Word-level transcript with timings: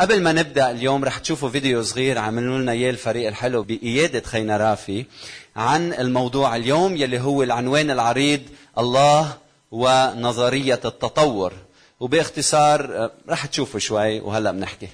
قبل 0.00 0.22
ما 0.22 0.32
نبدأ 0.32 0.70
اليوم 0.70 1.04
رح 1.04 1.18
تشوفوا 1.18 1.48
فيديو 1.48 1.82
صغير 1.82 2.18
عملوا 2.18 2.58
لنا 2.58 2.72
اياه 2.72 2.90
الفريق 2.90 3.28
الحلو 3.28 3.62
بقياده 3.62 4.20
خينا 4.20 4.56
رافي 4.56 5.06
عن 5.56 5.92
الموضوع 5.92 6.56
اليوم 6.56 6.96
يلي 6.96 7.20
هو 7.20 7.42
العنوان 7.42 7.90
العريض 7.90 8.40
الله 8.78 9.36
ونظرية 9.70 10.80
التطور. 10.84 11.52
وباختصار 12.00 12.96
آه، 12.96 13.10
رح 13.28 13.46
تشوفوا 13.46 13.80
شوي 13.80 14.20
وهلا 14.20 14.52
بنحكي. 14.52 14.88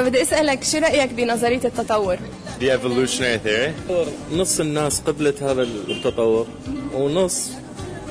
فبدي 0.00 0.22
أسألك 0.22 0.64
شو 0.64 0.78
رأيك 0.78 1.12
بنظرية 1.12 1.60
التطور؟ 1.64 2.16
The 2.60 2.64
evolutionary 2.64 3.38
theory 3.46 3.70
نص 4.34 4.60
الناس 4.60 5.00
قبلت 5.00 5.42
هذا 5.42 5.62
التطور 5.62 6.46
ونص 6.94 7.50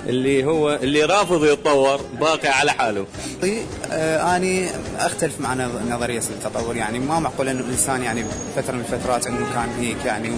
اللي 0.10 0.46
هو 0.46 0.74
اللي 0.76 1.04
رافض 1.04 1.46
يتطور 1.46 2.02
باقي 2.20 2.48
على 2.50 2.72
حاله. 2.72 3.06
آه، 3.92 4.38
أنا 4.38 4.68
أختلف 5.00 5.40
مع 5.40 5.54
نظرية 5.90 6.18
التطور 6.20 6.76
يعني 6.76 7.00
ما 7.00 7.20
معقول 7.20 7.48
أن 7.50 7.60
الإنسان 7.60 8.04
يعني 8.04 8.26
فترة 8.56 8.74
من 8.74 8.80
الفترات 8.80 9.28
أنه 9.28 9.46
كان 9.54 9.70
هيك 9.80 10.06
يعني 10.06 10.32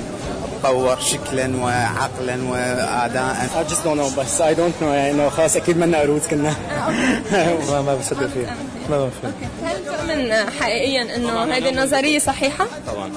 تطور 0.63 0.99
شكلا 0.99 1.57
وعقلا 1.57 2.43
وأداء. 2.49 3.49
I 3.55 3.71
just 3.71 3.83
don't 3.83 3.97
know 3.97 4.19
بس 4.19 4.41
I 4.41 4.55
don't 4.55 4.81
know. 4.81 4.83
يعني 4.83 5.29
خلاص 5.29 5.55
أكيد 5.55 5.77
منا 5.77 5.99
قرود 5.99 6.21
كنا. 6.29 6.53
ما 7.71 7.81
ما 7.81 7.95
بصدق 7.95 8.27
فيها. 8.27 8.55
ما 8.89 9.05
بفهم 9.05 9.33
هل 9.65 9.85
تؤمن 9.85 10.49
حقيقيا 10.59 11.15
إنه 11.15 11.43
هذه 11.43 11.69
النظرية 11.69 12.19
صحيحة؟ 12.19 12.67
طبعا. 12.87 13.11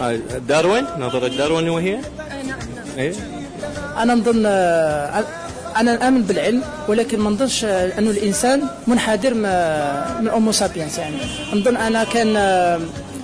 آه، 0.00 0.16
داروين؟ 0.48 0.86
نظريه 0.98 1.36
داروين 1.36 1.68
وهي؟ 1.68 1.96
نعم 1.96 2.46
نعم. 2.46 2.58
إيه؟ 2.98 3.12
أنا 3.96 4.14
نظن 4.14 4.46
أنا 5.80 6.08
آمن 6.08 6.22
بالعلم 6.22 6.62
ولكن 6.88 7.20
ما 7.20 7.30
نظنش 7.30 7.64
أنه 7.64 8.10
الإنسان 8.10 8.62
منحدر 8.86 9.34
من 9.34 10.28
أمو 10.28 10.52
سابينس 10.52 10.98
يعني. 10.98 11.16
نظن 11.54 11.76
أنا 11.76 12.04
كان 12.04 12.32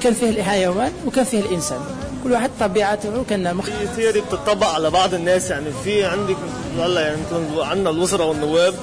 كان 0.02 0.14
فيه 0.14 0.30
الحيوان 0.30 0.92
وكان 1.06 1.24
فيه 1.24 1.40
الإنسان. 1.40 1.78
كل 2.24 2.32
واحد 2.32 2.50
طبيعته 2.60 3.24
كان 3.30 3.56
مختلف 3.56 3.90
ثيوري 3.96 4.20
بتطبق 4.20 4.66
على 4.66 4.90
بعض 4.90 5.14
الناس 5.14 5.50
يعني. 5.50 5.66
في 5.84 6.04
عندك 6.04 6.36
هلا 6.78 7.00
يعني 7.00 7.18
عندنا 7.58 7.90
الوزراء 7.90 8.28
والنواب. 8.28 8.74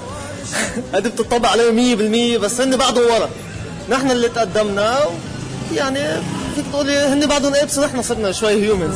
هذه 0.93 1.07
بتطبق 1.07 1.49
عليهم 1.49 2.37
100% 2.37 2.41
بس 2.41 2.61
هن 2.61 2.77
بعدهم 2.77 3.03
ورا. 3.03 3.29
نحن 3.89 4.11
اللي 4.11 4.29
تقدمنا 4.29 4.99
يعني 5.75 5.99
فيك 6.55 6.65
تقولي 6.71 6.97
هن 6.97 7.25
بعدهم 7.25 7.53
apes 7.53 7.79
نحن 7.79 8.01
صرنا 8.01 8.31
شوي 8.31 8.51
humans 8.51 8.95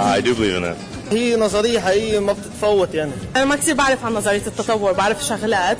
I 0.00 0.20
do 0.20 0.34
believe 0.34 0.56
in 0.56 0.64
it. 0.64 0.76
هي 1.10 1.36
نظرية 1.36 1.80
حقيقية 1.80 2.18
ما 2.18 2.32
بتتفوت 2.32 2.94
يعني 2.94 3.12
أنا 3.36 3.44
ما 3.44 3.56
كثير 3.56 3.74
بعرف 3.74 4.04
عن 4.04 4.14
نظرية 4.14 4.42
التطور 4.46 4.92
بعرف 4.92 5.24
شغلات 5.24 5.76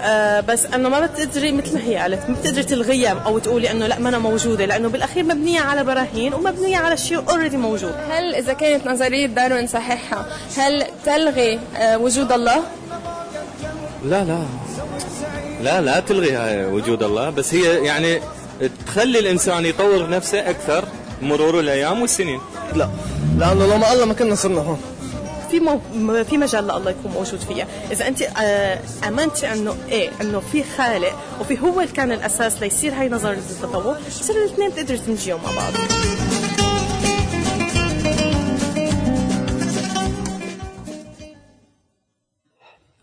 آه 0.00 0.40
بس 0.40 0.66
أنه 0.66 0.88
ما 0.88 1.00
بتقدري 1.06 1.52
مثل 1.52 1.74
ما 1.74 1.84
هي 1.84 1.96
قالت 1.96 2.30
ما 2.30 2.36
بتقدري 2.40 2.62
تلغيها 2.62 3.22
أو 3.26 3.38
تقولي 3.38 3.70
أنه 3.70 3.86
لا 3.86 3.98
ما 3.98 4.08
أنا 4.08 4.18
موجودة 4.18 4.64
لأنه 4.64 4.88
بالأخير 4.88 5.24
مبنية 5.24 5.60
على 5.60 5.84
براهين 5.84 6.34
ومبنية 6.34 6.76
على 6.76 6.96
شيء 6.96 7.22
already 7.30 7.56
موجود 7.56 7.92
هل 8.10 8.34
إذا 8.34 8.52
كانت 8.52 8.86
نظرية 8.86 9.26
داروين 9.26 9.66
صحيحة 9.66 10.26
هل 10.56 10.84
تلغي 11.06 11.58
آه، 11.76 11.98
وجود 11.98 12.32
الله؟ 12.32 12.62
لا 14.04 14.24
لا 14.24 14.44
لا 15.62 15.80
لا 15.80 16.00
تلغي 16.00 16.32
هاي 16.32 16.64
وجود 16.64 17.02
الله 17.02 17.30
بس 17.30 17.54
هي 17.54 17.84
يعني 17.84 18.20
تخلي 18.86 19.18
الإنسان 19.18 19.66
يطور 19.66 20.10
نفسه 20.10 20.50
أكثر 20.50 20.84
مرور 21.22 21.60
الأيام 21.60 22.00
والسنين 22.00 22.40
لا. 22.74 22.90
لأنه 23.38 23.66
لو 23.66 23.78
ما 23.78 23.92
الله 23.92 24.04
ما 24.04 24.14
كنا 24.14 24.34
صرنا 24.34 24.60
هون. 24.60 24.80
في 25.50 25.60
مو... 25.60 25.80
في 26.24 26.38
مجال 26.38 26.64
لله 26.64 26.90
يكون 26.90 27.12
موجود 27.12 27.40
فيها. 27.40 27.66
إذا 27.90 28.08
أنت 28.08 28.22
آه 28.22 28.80
أمنتي 29.08 29.52
أنه 29.52 29.76
إيه 29.88 30.10
أنه 30.20 30.40
في 30.40 30.64
خالق 30.76 31.12
وفي 31.40 31.60
هو 31.60 31.80
اللي 31.80 31.92
كان 31.92 32.12
الأساس 32.12 32.62
ليصير 32.62 32.94
هاي 32.94 33.08
نظرية 33.08 33.38
التطور 33.38 33.96
بصير 34.08 34.36
الاثنين 34.36 34.70
بتقدروا 34.70 34.98
تمشيهم 35.06 35.40
مع 35.42 35.50
بعض. 35.50 35.72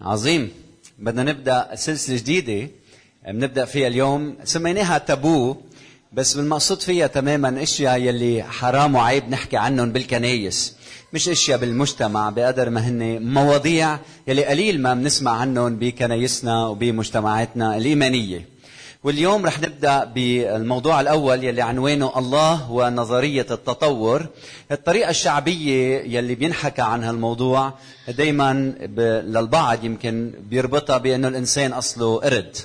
عظيم. 0.01 0.51
بدنا 0.99 1.23
نبدأ 1.23 1.75
سلسلة 1.75 2.15
جديدة 2.17 2.69
بنبدأ 3.27 3.65
فيها 3.65 3.87
اليوم. 3.87 4.35
سميناها 4.43 4.97
تابو. 4.97 5.55
بس 6.15 6.33
بالمقصود 6.33 6.81
فيها 6.81 7.07
تماما 7.07 7.63
أشياء 7.63 7.97
يلي 8.01 8.43
حرام 8.43 8.95
وعيب 8.95 9.29
نحكي 9.29 9.57
عنهم 9.57 9.91
بالكنايس 9.91 10.75
مش 11.13 11.29
أشياء 11.29 11.57
بالمجتمع 11.57 12.29
بقدر 12.29 12.69
ما 12.69 12.87
هن 12.87 13.33
مواضيع 13.33 13.99
يلي 14.27 14.45
قليل 14.45 14.81
ما 14.81 14.93
بنسمع 14.93 15.31
عنهم 15.31 15.75
بكنايسنا 15.75 16.67
وبمجتمعاتنا 16.67 17.77
الإيمانية. 17.77 18.47
واليوم 19.03 19.45
رح 19.45 19.59
نبدأ 19.59 20.03
بالموضوع 20.03 21.01
الأول 21.01 21.43
يلي 21.43 21.61
عنوانه 21.61 22.19
الله 22.19 22.71
ونظرية 22.71 23.45
التطور. 23.51 24.25
الطريقة 24.71 25.09
الشعبية 25.09 26.01
يلي 26.17 26.35
بينحكى 26.35 26.81
عن 26.81 27.03
هالموضوع 27.03 27.73
دائما. 28.07 28.73
للبعض 29.27 29.83
يمكن 29.83 30.31
بيربطها 30.49 30.97
بأنه 30.97 31.27
الإنسان 31.27 31.73
أصله 31.73 32.19
قرد. 32.19 32.57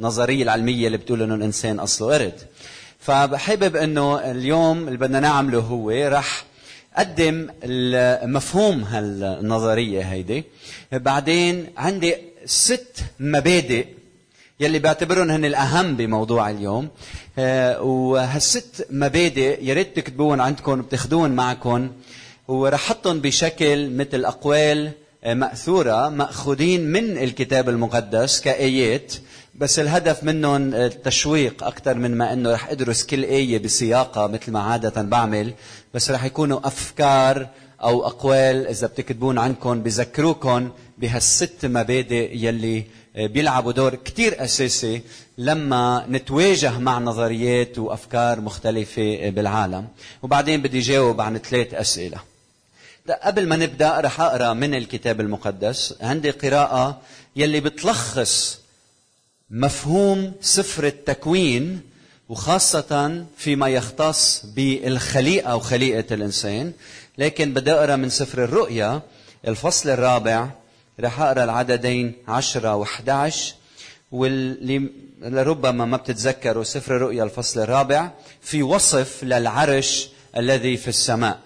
النظريه 0.00 0.42
العلمية 0.42 0.86
اللي 0.86 0.98
بتقول 0.98 1.22
إنه 1.22 1.34
الإنسان 1.34 1.78
أصله 1.78 2.14
قرد. 2.14 2.34
فبحابب 3.02 3.76
إنه 3.76 4.30
اليوم 4.30 4.88
اللي 4.88 4.98
بدنا 4.98 5.20
نعمله 5.20 5.58
هو 5.58 5.90
رح 5.90 6.44
قدم 6.96 7.48
مفهوم 8.34 8.82
هالنظرية 8.82 10.02
هيدي. 10.02 10.44
بعدين 10.92 11.66
عندي 11.76 12.14
ست 12.44 12.96
مبادئ 13.20 13.86
يلي 14.60 14.78
بعتبرهم 14.78 15.30
هن 15.30 15.44
الأهم 15.44 15.96
بموضوع 15.96 16.50
اليوم. 16.50 16.88
آه، 17.38 17.82
وهالست 17.82 18.86
مبادئ 18.90 19.64
يا 19.64 19.74
ريت 19.74 19.96
تكتبوهم 19.96 20.40
عندكم 20.40 20.82
بتاخذوهم 20.82 21.30
معكم. 21.30 21.90
ورح 22.48 22.80
احطهم 22.80 23.20
بشكل 23.20 23.90
مثل 23.90 24.24
أقوال 24.24 24.90
آه، 25.24 25.34
مأثورة 25.34 26.08
مأخوذين 26.08 26.92
من 26.92 27.18
الكتاب 27.18 27.68
المقدس 27.68 28.40
كآيات. 28.40 29.14
بس 29.54 29.78
الهدف 29.78 30.24
منهم 30.24 30.74
التشويق 30.74 31.64
أكثر 31.64 31.94
من 31.94 32.18
ما 32.18 32.32
إنه 32.32 32.52
رح 32.52 32.68
أدرس 32.68 33.04
كل 33.04 33.24
آية 33.24 33.58
بسياقها 33.58 34.26
مثل 34.26 34.52
ما 34.52 34.60
عادة 34.60 35.02
بعمل 35.02 35.54
بس 35.94 36.10
رح 36.10 36.24
يكونوا 36.24 36.66
أفكار 36.66 37.48
أو 37.82 38.06
أقوال 38.06 38.66
إذا 38.66 38.86
بتكتبون 38.86 39.38
عنكم 39.38 39.82
بذكروكم 39.82 40.70
بهالست 40.98 41.66
مبادئ 41.66 42.36
يلي 42.36 42.84
بيلعبوا 43.16 43.72
دور 43.72 43.94
كتير 43.94 44.44
أساسي 44.44 45.02
لما 45.38 46.06
نتواجه 46.10 46.78
مع 46.78 46.98
نظريات 46.98 47.78
وأفكار 47.78 48.40
مختلفة 48.40 49.30
بالعالم. 49.30 49.88
وبعدين 50.22 50.62
بدي 50.62 50.80
جاوب 50.80 51.20
عن 51.20 51.38
ثلاث 51.38 51.74
أسئلة. 51.74 52.18
قبل 53.22 53.48
ما 53.48 53.56
نبدأ 53.56 54.00
رح 54.00 54.20
أقرأ 54.20 54.52
من 54.52 54.74
الكتاب 54.74 55.20
المقدس. 55.20 55.94
عندي 56.00 56.30
قراءة 56.30 57.00
يلي 57.36 57.60
بتلخص 57.60 58.61
مفهوم 59.52 60.32
سفر 60.40 60.86
التكوين 60.86 61.80
وخاصة 62.28 63.24
فيما 63.36 63.68
يختص 63.68 64.46
بالخليقة 64.56 65.56
وخليقة 65.56 66.14
الإنسان. 66.14 66.72
لكن 67.18 67.54
بدي 67.54 67.72
أقرأ 67.72 67.96
من 67.96 68.08
سفر 68.10 68.44
الرؤيا 68.44 69.02
الفصل 69.48 69.90
الرابع 69.90 70.48
رح 71.00 71.20
أقرأ 71.20 71.44
العددين 71.44 72.12
10 72.28 72.84
و11 72.84 73.34
واللي 74.12 74.88
لربما 75.22 75.84
ما 75.84 75.96
بتتذكروا 75.96 76.64
سفر 76.64 76.96
الرؤيا 76.96 77.24
الفصل 77.24 77.60
الرابع 77.60 78.10
في 78.42 78.62
وصف 78.62 79.24
للعرش 79.24 80.08
الذي 80.36 80.76
في 80.76 80.88
السماء. 80.88 81.38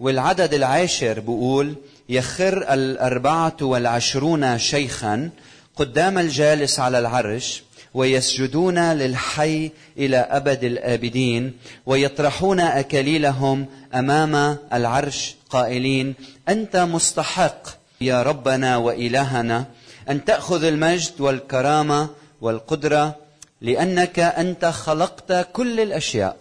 والعدد 0.00 0.54
العاشر 0.54 1.20
بقول 1.20 1.74
يخر 2.08 2.74
الأربعة 2.74 3.56
والعشرون 3.60 4.58
شيخا 4.58 5.30
قدام 5.78 6.18
الجالس 6.18 6.80
على 6.80 6.98
العرش 6.98 7.62
ويسجدون 7.94 8.78
للحي 8.92 9.70
إلى 9.98 10.16
أبد 10.16 10.64
الآبدين 10.64 11.52
ويطرحون 11.86 12.60
أكاليلهم 12.60 13.66
أمام 13.94 14.56
العرش 14.72 15.34
قائلين 15.50 16.14
أنت 16.48 16.76
مستحق 16.76 17.68
يا 18.00 18.22
ربنا 18.22 18.76
وإلهنا 18.76 19.64
أن 20.10 20.24
تأخذ 20.24 20.64
المجد 20.64 21.20
والكرامة 21.20 22.08
والقدرة 22.40 23.16
لأنك 23.60 24.18
أنت 24.18 24.64
خلقت 24.64 25.48
كل 25.52 25.80
الأشياء 25.80 26.36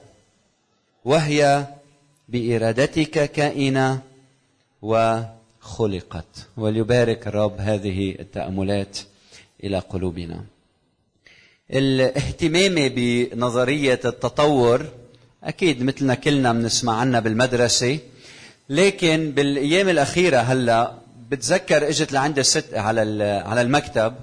وهي 1.05 1.65
بإرادتك 2.29 3.31
كائنة 3.31 3.99
وخلقت. 4.81 6.47
وليبارك 6.57 7.27
الرب 7.27 7.55
هذه 7.59 8.15
التأملات. 8.19 8.97
إلى 9.63 9.79
قلوبنا. 9.79 10.43
الاهتمام 11.71 12.75
بنظرية 12.75 13.99
التطور 14.05 14.85
أكيد 15.43 15.83
مثلنا 15.83 16.15
كلنا 16.15 16.53
بنسمع 16.53 16.95
عنها 16.95 17.19
بالمدرسة 17.19 17.99
لكن 18.69 19.31
بالأيام 19.35 19.89
الأخيرة 19.89 20.37
هلأ 20.37 20.93
بتذكر 21.29 21.89
إجت 21.89 22.11
لعندي 22.11 22.43
ست 22.43 22.73
على 22.73 23.23
على 23.45 23.61
المكتب 23.61 24.13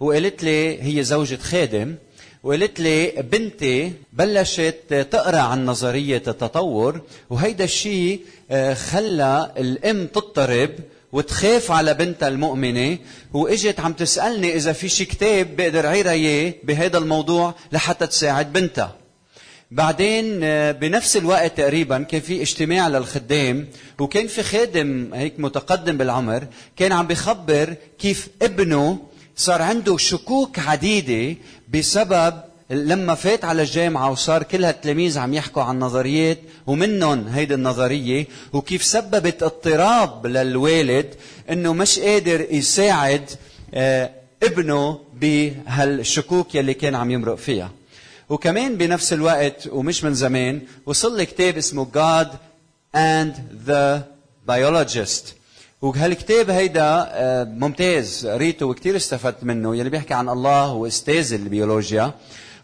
وقالت 0.00 0.44
لي 0.44 0.82
هي 0.82 1.04
زوجة 1.04 1.36
خادم 1.36 1.94
وقالت 2.42 2.80
لي 2.80 3.06
بنتي 3.32 3.92
بلشت 4.12 5.08
تقرأ 5.10 5.38
عن 5.38 5.66
نظرية 5.66 6.22
التطور 6.28 7.00
وهيدا 7.30 7.64
الشيء 7.64 8.20
آه، 8.50 8.74
خلى 8.74 9.52
الأم 9.58 10.06
تضطرب 10.06 10.70
وتخاف 11.12 11.70
على 11.70 11.94
بنتها 11.94 12.28
المؤمنة 12.28 12.98
وإجت 13.32 13.80
عم 13.80 13.92
تسألني 13.92 14.56
إذا 14.56 14.72
في 14.72 14.88
شي 14.88 15.04
كتاب 15.04 15.56
بقدر 15.56 15.86
عيرها 15.86 16.12
إياه 16.12 16.54
بهذا 16.64 16.98
الموضوع 16.98 17.54
لحتى 17.72 18.06
تساعد 18.06 18.52
بنتها. 18.52 18.96
بعدين 19.70 20.40
آه، 20.42 20.72
بنفس 20.72 21.16
الوقت 21.16 21.58
تقريبا 21.58 22.02
كان 22.02 22.20
في 22.20 22.42
اجتماع 22.42 22.88
للخدام 22.88 23.68
وكان 23.98 24.26
في 24.26 24.42
خادم 24.42 25.14
هيك 25.14 25.34
متقدم 25.38 25.96
بالعمر 25.96 26.46
كان 26.76 26.92
عم 26.92 27.06
بخبر 27.06 27.74
كيف 27.98 28.28
ابنه 28.42 28.98
صار 29.36 29.62
عنده 29.62 29.96
شكوك 29.96 30.58
عديدة 30.58 31.36
بسبب 31.68 32.34
لما 32.70 33.14
فات 33.14 33.44
على 33.44 33.62
الجامعة 33.62 34.10
وصار 34.10 34.42
كل 34.42 34.64
هالتلاميذ 34.64 35.18
عم 35.18 35.34
يحكوا 35.34 35.62
عن 35.62 35.78
نظريات 35.78 36.38
ومنهم 36.66 37.28
هيدي 37.28 37.54
النظرية 37.54 38.26
وكيف 38.52 38.84
سببت 38.84 39.42
اضطراب 39.42 40.26
للوالد 40.26 41.06
إنه 41.50 41.72
مش 41.72 41.98
قادر 41.98 42.46
يساعد 42.50 43.30
آه، 43.74 44.10
ابنه 44.42 45.00
بهالشكوك 45.14 46.54
يلي 46.54 46.74
كان 46.74 46.94
عم 46.94 47.10
يمرق 47.10 47.34
فيها. 47.34 47.70
وكمان 48.28 48.76
بنفس 48.76 49.12
الوقت 49.12 49.68
ومش 49.72 50.04
من 50.04 50.14
زمان 50.14 50.60
وصل 50.86 51.16
لي 51.16 51.26
كتاب 51.26 51.56
اسمه 51.56 51.86
God 51.94 52.28
and 52.96 53.34
the 53.68 54.00
Biologist. 54.50 55.24
وهالكتاب 55.82 56.50
هيدا 56.50 57.08
آه، 57.12 57.44
ممتاز 57.44 58.26
قريته 58.26 58.66
وكثير 58.66 58.96
استفدت 58.96 59.44
منه 59.44 59.76
يلي 59.76 59.90
بيحكي 59.90 60.14
عن 60.14 60.28
الله 60.28 60.64
هو 60.64 60.86
أستاذ 60.86 61.32
البيولوجيا. 61.32 62.14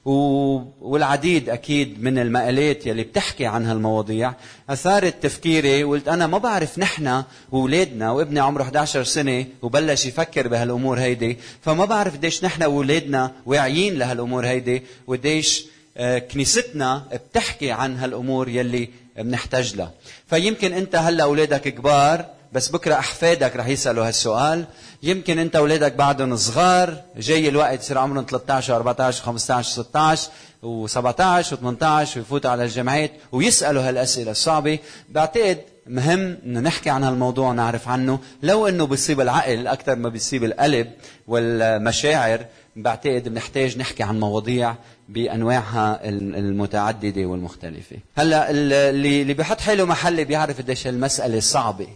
والعديد 0.07 1.49
أكيد 1.49 2.03
من 2.03 2.19
المقالات 2.19 2.87
يلي 2.87 3.03
بتحكي 3.03 3.47
عن 3.47 3.67
هالمواضيع 3.67 4.35
أثارت 4.71 5.23
تفكيري 5.23 5.85
وقلت 5.85 6.09
أنا 6.09 6.27
ما 6.27 6.39
بعرف 6.39 6.79
نحن 6.79 7.23
واولادنا 7.53 8.11
وابني 8.11 8.41
عمره 8.41 8.63
11 8.63 9.05
سنة 9.05 9.45
وبلش 9.63 10.07
يفكر 10.07 10.49
بهالأمور 10.49 10.99
هيدي 10.99 11.39
فما 11.63 11.85
بعرف 11.85 12.17
قديش 12.17 12.45
نحن 12.45 12.63
واولادنا 12.63 13.33
واعيين 13.47 13.99
لهالأمور 13.99 14.47
هيدي 14.47 14.83
وقديش 15.07 15.65
آه، 15.99 16.19
كنيستنا 16.19 17.05
بتحكي 17.13 17.71
عن 17.71 17.97
هالأمور 17.97 18.49
يلي 18.49 18.89
بنحتاج 19.19 19.77
لها. 19.77 19.93
فيمكن 20.27 20.73
أنت 20.73 20.97
هلا 20.97 21.25
أولادك 21.25 21.61
كبار 21.61 22.27
بس 22.53 22.69
بكرة 22.69 22.95
أحفادك 22.95 23.57
رح 23.57 23.67
يسألوا 23.69 24.09
هالسؤال. 24.09 24.65
يمكن 25.03 25.39
أنت 25.39 25.57
اولادك 25.57 25.93
بعدهم 25.93 26.37
صغار 26.37 27.03
جاي 27.17 27.49
الوقت 27.49 27.81
يصير 27.81 27.99
عمرهم 27.99 28.27
13 28.29 28.77
14 28.77 29.23
15 29.25 29.83
16 29.83 30.31
و17 30.63 31.57
و18 31.57 32.17
ويفوتوا 32.17 32.51
على 32.51 32.65
الجامعات 32.65 33.13
ويسألوا 33.33 33.89
هالأسئلة 33.89 34.31
الصعبة. 34.31 34.79
بعتقد 35.09 35.59
مهم 35.87 36.39
إنه 36.47 36.61
نحكي 36.61 36.91
عن 36.91 37.05
هالموضوع 37.05 37.51
ونعرف 37.51 37.89
عنه. 37.89 38.19
لو 38.43 38.69
إنه 38.69 38.87
بيصيب 38.87 39.21
العقل 39.21 39.67
أكثر 39.67 39.97
ما 39.97 40.09
بيصيب 40.09 40.45
القلب 40.45 40.93
والمشاعر 41.27 42.45
بعتقد 42.77 43.29
بنحتاج 43.29 43.79
نحكي 43.79 44.03
عن 44.03 44.21
مواضيع 44.21 44.75
بأنواعها 45.09 46.01
المتعددة 46.05 47.27
والمختلفة. 47.27 47.97
هلأ 48.17 48.51
اللي 48.51 49.35
بيحط 49.35 49.61
حاله 49.61 49.85
محل 49.85 50.25
بيعرف 50.25 50.59
قديش 50.59 50.87
المساله 50.87 51.41
صعبة. 51.41 51.89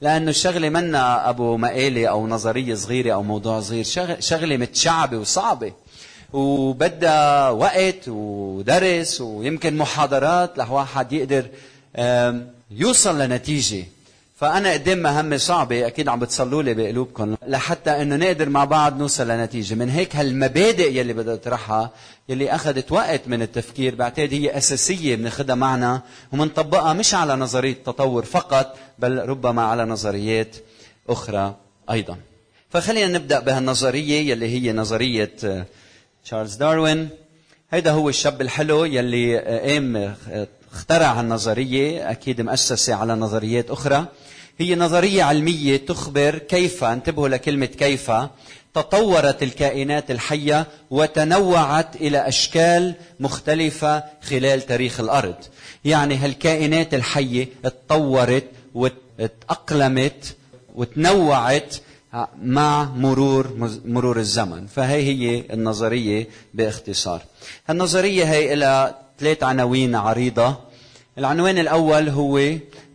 لأنه 0.00 0.30
الشغله 0.30 0.68
منا 0.68 1.30
أبو 1.30 1.56
مقاله 1.56 2.06
أو 2.06 2.26
نظريه 2.26 2.74
صغيره 2.74 3.14
أو 3.14 3.22
موضوع 3.22 3.60
صغير؟ 3.60 3.84
شغله 4.20 4.56
متشعبه 4.56 5.18
وصعبه 5.18 5.72
وبدها 6.32 7.50
وقت 7.50 8.08
ودرس 8.08 9.20
ويمكن 9.20 9.76
محاضرات 9.76 10.58
لواحد 10.58 11.12
يقدر 11.12 11.46
يوصل 12.70 13.18
لنتيجة. 13.20 13.84
فأنا 14.38 14.72
قدام 14.72 14.98
مهمة 14.98 15.36
صعبة 15.36 15.86
أكيد 15.86 16.08
عم 16.08 16.20
بتصلوا 16.20 16.62
لي 16.62 16.74
بقلوبكم 16.74 17.36
لحتى 17.46 17.90
إنه 17.90 18.16
نقدر 18.16 18.48
مع 18.48 18.64
بعض 18.64 18.98
نوصل 18.98 19.28
لنتيجة، 19.28 19.74
من 19.74 19.90
هيك 19.90 20.16
هالمبادئ 20.16 20.92
يلي 20.92 21.12
بدها 21.12 21.36
تطرحها 21.36 21.90
يلي 22.28 22.50
أخذت 22.50 22.92
وقت 22.92 23.20
من 23.26 23.42
التفكير 23.42 23.94
بعتقد 23.94 24.32
هي 24.32 24.58
أساسية 24.58 25.16
بناخذها 25.16 25.54
معنا 25.54 26.02
ومنطبقها 26.32 26.92
مش 26.92 27.14
على 27.14 27.36
نظرية 27.36 27.72
التطور 27.72 28.24
فقط 28.24 28.76
بل 28.98 29.28
ربما 29.28 29.62
على 29.62 29.84
نظريات 29.84 30.56
أخرى 31.08 31.56
أيضا. 31.90 32.16
فخلينا 32.70 33.18
نبدأ 33.18 33.40
بهالنظرية 33.40 34.30
يلي 34.30 34.46
هي 34.46 34.72
نظرية 34.72 35.32
آه، 35.44 35.66
تشارلز 36.24 36.54
داروين. 36.54 37.08
هيدا 37.70 37.90
هو 37.90 38.08
الشاب 38.08 38.40
الحلو 38.40 38.84
يلي 38.84 39.38
آه، 39.38 39.72
قام 39.72 39.96
آه، 39.96 40.48
اخترع 40.72 41.12
هالنظرية 41.12 42.10
أكيد 42.10 42.40
مؤسسة 42.40 42.94
على 42.94 43.14
نظريات 43.14 43.70
أخرى. 43.70 44.06
هي 44.60 44.74
نظرية 44.74 45.22
علمية 45.22 45.76
تخبر 45.76 46.38
كيف 46.38 46.84
انتبهوا 46.84 47.28
لكلمة 47.28 47.66
كيف 47.66 48.10
تطورت 48.74 49.42
الكائنات 49.42 50.10
الحية 50.10 50.66
وتنوعت 50.90 51.96
إلى 51.96 52.28
أشكال 52.28 52.94
مختلفة 53.20 54.04
خلال 54.22 54.66
تاريخ 54.66 55.00
الأرض. 55.00 55.34
يعني 55.84 56.16
هالكائنات 56.16 56.94
الحية 56.94 57.48
اتطورت 57.64 58.44
وتأقلمت 58.74 60.36
وتنوعت 60.74 61.74
مع 62.42 62.84
مرور 62.84 63.70
مرور 63.84 64.18
الزمن. 64.18 64.66
فهي 64.66 65.02
هي 65.02 65.44
النظرية 65.52 66.26
باختصار. 66.54 67.22
النظرية 67.70 68.24
هي 68.24 68.54
إلى 68.54 68.94
ثلاث 69.20 69.42
عناوين 69.42 69.94
عريضة. 69.94 70.56
العنوان 71.18 71.58
الأول 71.58 72.08
هو 72.08 72.40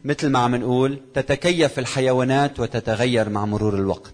مثل 0.06 0.30
ما 0.30 0.40
عم 0.40 0.56
نقول 0.56 1.00
تتكيف 1.14 1.80
الحيوانات 1.80 2.60
وتتغير 2.60 3.30
مع 3.30 3.46
مرور 3.46 3.76
الوقت. 3.76 4.14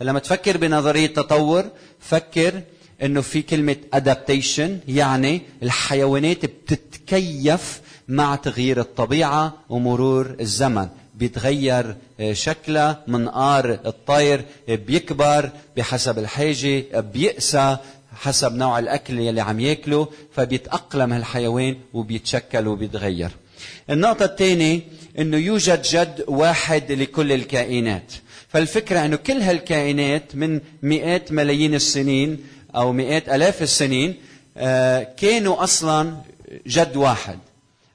فلما 0.00 0.18
تفكر 0.18 0.56
بنظرية 0.56 1.06
تطور 1.06 1.64
فكر 2.00 2.62
إنه 3.02 3.20
في 3.20 3.42
كلمة 3.42 3.76
adaptation 3.96 4.70
يعني 4.88 5.42
الحيوانات 5.62 6.44
بتتكيف 6.44 7.80
مع 8.08 8.36
تغيير 8.36 8.80
الطبيعة 8.80 9.54
ومرور 9.68 10.36
الزمن. 10.40 10.88
بيتغير 11.14 11.96
آه، 12.20 12.32
شكلها 12.32 13.04
منقار 13.06 13.78
الطير 13.86 14.44
بيكبر 14.68 15.50
بحسب 15.76 16.18
الحاجة 16.18 17.00
بيقسى 17.00 17.76
حسب 18.16 18.54
نوع 18.54 18.78
الأكل 18.78 19.18
يلي 19.18 19.40
عم 19.40 19.60
ياكله 19.60 20.08
فبيتأقلم 20.32 21.12
هالحيوان 21.12 21.76
وبيتشكل 21.94 22.66
وبيتغير. 22.66 23.30
النقطة 23.90 24.24
الثانية 24.24 24.80
إنه 25.18 25.36
يوجد 25.36 25.82
جد 25.82 26.24
واحد 26.28 26.92
لكل 26.92 27.32
الكائنات. 27.32 28.12
فالفكرة 28.48 29.04
إنه 29.04 29.16
كل 29.16 29.40
هالكائنات 29.40 30.36
من 30.36 30.60
مئات 30.82 31.32
ملايين 31.32 31.74
السنين 31.74 32.38
أو 32.76 32.92
مئات 32.92 33.28
آلاف 33.28 33.62
السنين 33.62 34.14
آه، 34.56 35.02
كانوا 35.16 35.64
أصلا 35.64 36.16
جد 36.66 36.96
واحد 36.96 37.38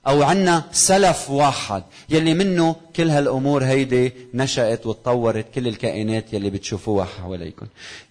أو 0.08 0.24
عنا 0.24 0.64
سلف 0.72 1.30
واحد 1.30 1.84
يلي 2.10 2.34
منه 2.34 2.76
كل 2.96 3.10
هالأمور 3.10 3.64
هيدي 3.64 4.12
نشأت 4.34 4.86
وتطورت 4.86 5.46
كل 5.56 5.68
الكائنات 5.68 6.34
يلي 6.34 6.50
بتشوفوها 6.50 7.06
حواليكم 7.06 7.66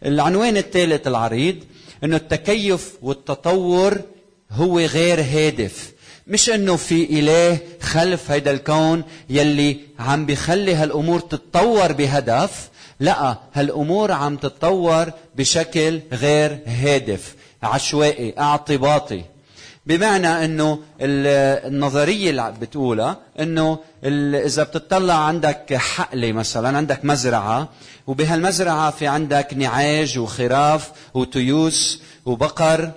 العنوان 0.04 0.56
الثالث 0.56 1.06
العريض 1.06 1.56
إنه 2.04 2.16
التكيف 2.16 2.94
والتطور 3.02 4.00
هو 4.50 4.78
غير 4.78 5.20
هادف. 5.20 5.92
مش 6.26 6.50
إنه 6.50 6.76
في 6.76 7.04
إله 7.18 7.58
خلف 7.80 8.30
هيدا 8.30 8.50
الكون 8.50 9.02
يلي 9.30 9.80
عم 9.98 10.26
بيخلي 10.26 10.74
هالأمور 10.74 11.20
تتطور 11.20 11.92
بهدف 11.92 12.68
لا 13.00 13.36
هالأمور 13.54 14.12
عم 14.12 14.36
تتطور 14.36 15.12
بشكل 15.36 16.00
غير 16.12 16.58
هادف 16.66 17.34
عشوائي 17.62 18.34
اعتباطي. 18.38 19.24
بمعنى 19.86 20.44
إنه 20.44 20.78
النظرية 21.00 22.30
اللي 22.30 22.54
بتقولها 22.60 23.16
إنه 23.40 23.78
إذا 24.44 24.62
بتطلع 24.62 25.14
عندك 25.14 25.74
حقلة 25.74 26.32
مثلا 26.32 26.76
عندك 26.76 27.04
مزرعة 27.04 27.68
وبهالمزرعة 28.06 28.90
في 28.90 29.06
عندك 29.06 29.54
نعاج 29.54 30.18
وخراف 30.18 30.90
وتيوس 31.14 32.02
وبقر 32.26 32.90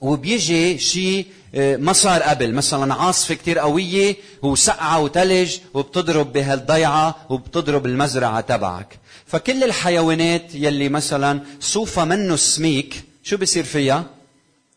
وبيجي 0.00 0.78
شيء 0.78 1.26
ما 1.54 1.92
صار 1.92 2.22
قبل. 2.22 2.54
مثلا 2.54 2.94
عاصفة 2.94 3.34
كتير 3.34 3.58
قوية 3.58 4.16
وسقعة 4.42 5.00
وتلج 5.00 5.56
وبتضرب 5.74 6.32
بهالضيعة 6.32 7.16
وبتضرب 7.28 7.86
المزرعة 7.86 8.40
تبعك. 8.40 8.98
فكل 9.26 9.64
الحيوانات 9.64 10.54
يلي 10.54 10.88
مثلا 10.88 11.40
صوفها 11.60 12.04
منه 12.04 12.36
سميك 12.36 13.04
شو 13.22 13.36
بصير 13.36 13.64
فيها؟ 13.64 14.04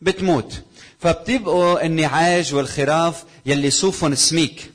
بتموت. 0.02 0.62
فبتبقوا 1.00 1.86
النعاج 1.86 2.54
والخراف 2.54 3.24
يلي 3.46 3.70
صوفهم 3.70 4.16
سميك. 4.16 4.72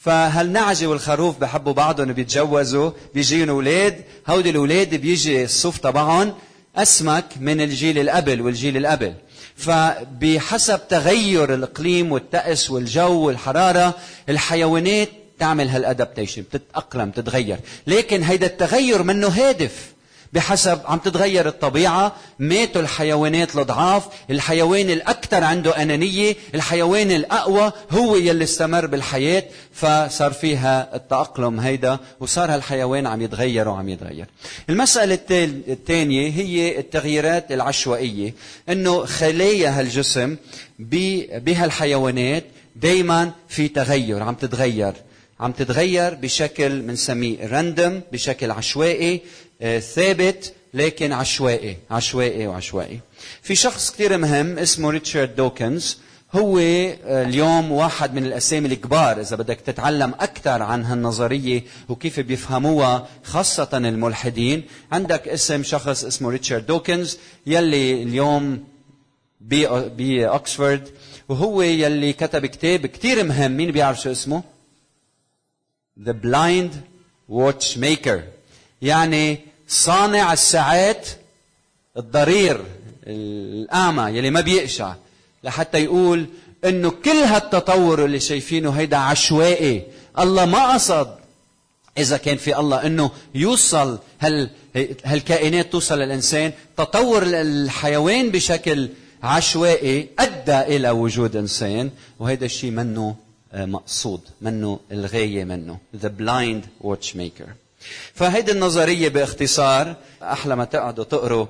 فهالنعجة 0.00 0.86
والخروف 0.86 1.38
بحبوا 1.38 1.72
بعضهم 1.72 2.12
بيتجوزوا 2.12 2.90
بيجيهم 3.14 3.48
أولاد 3.48 4.04
هودي 4.28 4.50
الأولاد 4.50 4.94
بيجي 4.94 5.44
الصوف 5.44 5.78
تبعهم 5.78 6.34
أسمك 6.76 7.24
من 7.40 7.60
الجيل 7.60 7.98
القبل 7.98 8.40
والجيل 8.40 8.76
القبل. 8.76 9.14
فبحسب 9.56 10.80
تغير 10.88 11.54
الإقليم 11.54 12.12
والطقس 12.12 12.70
والجو 12.70 13.26
والحرارة 13.26 13.94
الحيوانات 14.28 15.08
تعمل 15.38 15.68
هالادابتيشن 15.68 16.42
بتتأقلم 16.42 17.10
تتغير 17.10 17.58
لكن 17.86 18.22
هيدا 18.22 18.46
التغير 18.46 19.02
منه 19.02 19.28
هادف. 19.28 19.95
بحسب 20.32 20.80
عم 20.86 20.98
تتغير 20.98 21.48
الطبيعة. 21.48 22.16
ماتوا 22.38 22.80
الحيوانات 22.80 23.56
الضعاف 23.56 24.04
الحيوان 24.30 24.90
الأكثر 24.90 25.44
عنده 25.44 25.82
أنانية 25.82 26.36
الحيوان 26.54 27.10
الأقوى 27.10 27.72
هو 27.90 28.16
يلي 28.16 28.44
استمر 28.44 28.86
بالحياة. 28.86 29.42
فصار 29.72 30.32
فيها 30.32 30.96
التأقلم 30.96 31.60
هيدا 31.60 31.98
وصار 32.20 32.54
هالحيوان 32.54 33.06
عم 33.06 33.22
يتغير 33.22 33.68
وعم 33.68 33.88
يتغير. 33.88 34.26
المسألة 34.70 35.18
الثانية 35.68 36.30
هي 36.30 36.78
التغييرات 36.78 37.52
العشوائية. 37.52 38.34
إنه 38.68 39.04
خلايا 39.04 39.80
هالجسم 39.80 40.36
بهالحيوانات 40.78 42.44
دايما 42.76 43.30
في 43.48 43.68
تغير 43.68 44.22
عم 44.22 44.34
تتغير. 44.34 44.92
عم 45.40 45.52
تتغير 45.52 46.14
بشكل 46.14 46.80
بنسميه 46.80 47.46
راندوم 47.46 48.00
بشكل 48.12 48.50
عشوائي 48.50 49.20
آه، 49.62 49.78
ثابت 49.78 50.52
لكن 50.74 51.12
عشوائي 51.12 51.76
عشوائي 51.90 52.46
وعشوائي. 52.46 53.00
في 53.42 53.54
شخص 53.54 53.90
كثير 53.90 54.18
مهم 54.18 54.58
اسمه 54.58 54.90
ريتشارد 54.90 55.36
دوكنز. 55.36 55.98
هو 56.32 56.58
آه، 56.58 57.22
اليوم 57.22 57.72
واحد 57.72 58.14
من 58.14 58.26
الأسامي 58.26 58.68
الكبار 58.68 59.20
إذا 59.20 59.36
بدك 59.36 59.60
تتعلم 59.60 60.14
أكثر 60.20 60.62
عن 60.62 60.84
هالنظرية 60.84 61.62
وكيف 61.88 62.20
بيفهموها 62.20 63.08
خاصة 63.24 63.68
الملحدين. 63.74 64.62
عندك 64.92 65.28
اسم 65.28 65.62
شخص 65.62 66.04
اسمه 66.04 66.30
ريتشارد 66.30 66.66
دوكنز 66.66 67.18
يلي 67.46 68.02
اليوم 68.02 68.64
باكسفورد 69.40 70.88
وهو 71.28 71.62
يلي 71.62 72.12
كتب 72.12 72.46
كتاب 72.46 72.86
كثير 72.86 73.24
مهم. 73.24 73.56
مين 73.56 73.70
بيعرف 73.70 74.00
شو 74.00 74.10
اسمه؟ 74.10 74.55
The 76.04 76.12
Blind 76.12 76.72
Watchmaker. 77.28 78.20
يعني 78.82 79.40
صانع 79.68 80.32
الساعات 80.32 81.08
الضرير 81.96 82.60
الأعمى 83.06 84.18
يلي 84.18 84.30
ما 84.30 84.40
بيقشع. 84.40 84.94
لحتى 85.44 85.84
يقول 85.84 86.26
إنه 86.64 86.90
كل 86.90 87.10
هالتطور 87.10 88.04
اللي 88.04 88.20
شايفينه 88.20 88.70
هيدا 88.70 88.96
عشوائي. 88.96 89.82
الله 90.18 90.44
ما 90.44 90.74
قصد 90.74 91.16
إذا 91.98 92.16
كان 92.16 92.36
في 92.36 92.58
الله 92.58 92.86
إنه 92.86 93.10
يوصل 93.34 93.98
هال 94.20 94.50
هالكائنات 95.04 95.72
توصل 95.72 95.98
للإنسان. 95.98 96.52
تطور 96.76 97.22
الحيوان 97.26 98.30
بشكل 98.30 98.88
عشوائي 99.22 100.08
أدى 100.18 100.76
إلى 100.76 100.90
وجود 100.90 101.36
إنسان. 101.36 101.90
وهذا 102.18 102.44
الشيء 102.44 102.70
منه 102.70 103.16
مقصود 103.64 104.20
منه 104.40 104.80
الغاية 104.92 105.44
منه 105.44 105.78
the 106.02 106.08
blind 106.20 106.86
watchmaker. 106.86 107.48
فهيدي 108.14 108.52
النظرية 108.52 109.08
باختصار 109.08 109.96
أحلى 110.22 110.56
ما 110.56 110.64
تقعدوا 110.64 111.04
تقروا 111.04 111.46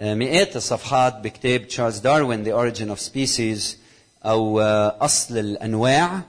آه، 0.00 0.14
مئات 0.14 0.56
الصفحات 0.56 1.14
بكتاب 1.14 1.68
تشارلز 1.68 1.98
داروين 1.98 2.44
The 2.44 2.56
Origin 2.56 2.98
of 2.98 3.02
Species 3.02 3.62
أو 4.24 4.60
آه، 4.60 4.96
أصل 5.00 5.38
الأنواع. 5.38 6.20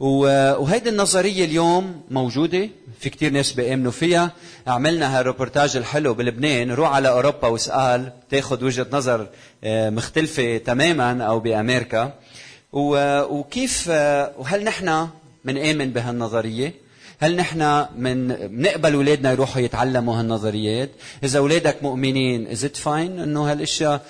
وهيدي 0.00 0.88
النظرية 0.88 1.44
اليوم 1.44 2.02
موجودة 2.10 2.68
في 3.00 3.10
كتير 3.10 3.32
ناس 3.32 3.52
بيأمنوا 3.52 3.92
فيها. 3.92 4.32
عملنا 4.66 5.18
هالروبورتاج 5.18 5.76
الحلو 5.76 6.14
بلبنان 6.14 6.70
روح 6.70 6.92
على 6.92 7.08
أوروبا 7.08 7.48
واسأل 7.48 8.12
تاخذ 8.30 8.64
وجهة 8.64 8.86
نظر 8.92 9.28
آه، 9.64 9.90
مختلفة 9.90 10.56
تماما 10.58 11.24
أو 11.24 11.40
بأمريكا. 11.40 12.12
وكيف 12.76 13.88
وهل 14.38 14.64
نحن 14.64 15.08
منآمن 15.44 15.90
بهالنظرية 15.90 16.74
هل 17.20 17.36
نحن 17.36 17.86
من 17.98 18.28
بنقبل 18.28 18.94
أولادنا 18.94 19.32
يروحوا 19.32 19.62
يتعلموا 19.62 20.20
هالنظريات؟ 20.20 20.90
إذا 21.24 21.38
أولادك 21.38 21.82
مؤمنين 21.82 22.46
is 22.46 22.66
fine 22.66 23.20
إنه 23.20 23.50
هالأشياء 23.50 24.06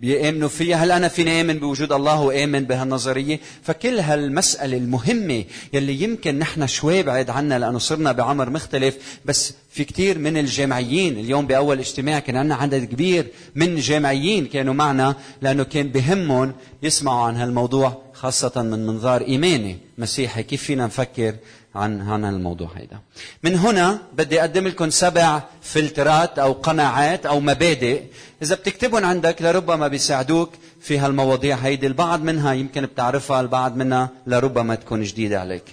بيامنوا 0.00 0.48
فيها 0.48 0.76
هل 0.76 0.92
أنا 0.92 1.08
فيني 1.08 1.40
آمن 1.40 1.58
بوجود 1.58 1.92
الله 1.92 2.20
وآمن 2.20 2.64
بهالنظريه 2.64 3.40
فكل 3.62 3.98
هالمسألة 3.98 4.76
المهمة 4.76 5.44
يلي 5.72 6.02
يمكن 6.02 6.38
نحن 6.38 6.66
شوي 6.66 7.02
بعيد 7.02 7.30
عنا 7.30 7.58
لأنه 7.58 7.78
صرنا 7.78 8.12
بعمر 8.12 8.50
مختلف 8.50 8.96
بس 9.24 9.54
في 9.70 9.84
كثير 9.84 10.18
من 10.18 10.36
الجامعيين 10.36 11.18
اليوم 11.18 11.46
بأول 11.46 11.78
اجتماع 11.78 12.18
كان 12.18 12.36
عندنا 12.36 12.54
عدد 12.54 12.84
كبير 12.84 13.26
من 13.54 13.76
جامعيين 13.76 14.46
كانوا 14.46 14.74
معنا 14.74 15.14
لأنه 15.42 15.62
كان 15.64 15.88
بهمهم 15.88 16.52
يسمعوا 16.82 17.26
عن 17.26 17.36
هالموضوع 17.36 18.02
خاصة 18.12 18.62
من 18.62 18.86
منظار 18.86 19.20
إيماني. 19.20 19.78
مسيحي 19.98 20.42
كيف 20.42 20.62
فينا 20.62 20.86
نفكر؟ 20.86 21.34
عن 21.74 22.00
عن 22.00 22.24
الموضوع 22.24 22.70
هيدا. 22.76 22.98
من 23.42 23.54
هنا 23.54 24.02
بدي 24.12 24.40
أقدم 24.40 24.66
لكم 24.68 24.90
سبع 24.90 25.42
فلترات 25.62 26.38
أو 26.38 26.52
قناعات 26.52 27.26
أو 27.26 27.40
مبادئ 27.40 28.02
إذا 28.42 28.54
بتكتبهم 28.54 29.04
عندك 29.04 29.42
لربما 29.42 29.88
بيساعدوك 29.88 30.52
في 30.80 30.98
هالمواضيع 30.98 31.56
هيدي 31.56 31.86
البعض 31.86 32.22
منها 32.22 32.52
يمكن 32.52 32.86
بتعرفها 32.86 33.40
البعض 33.40 33.76
منها 33.76 34.08
لربما 34.26 34.74
تكون 34.74 35.02
جديدة 35.02 35.40
عليك. 35.40 35.64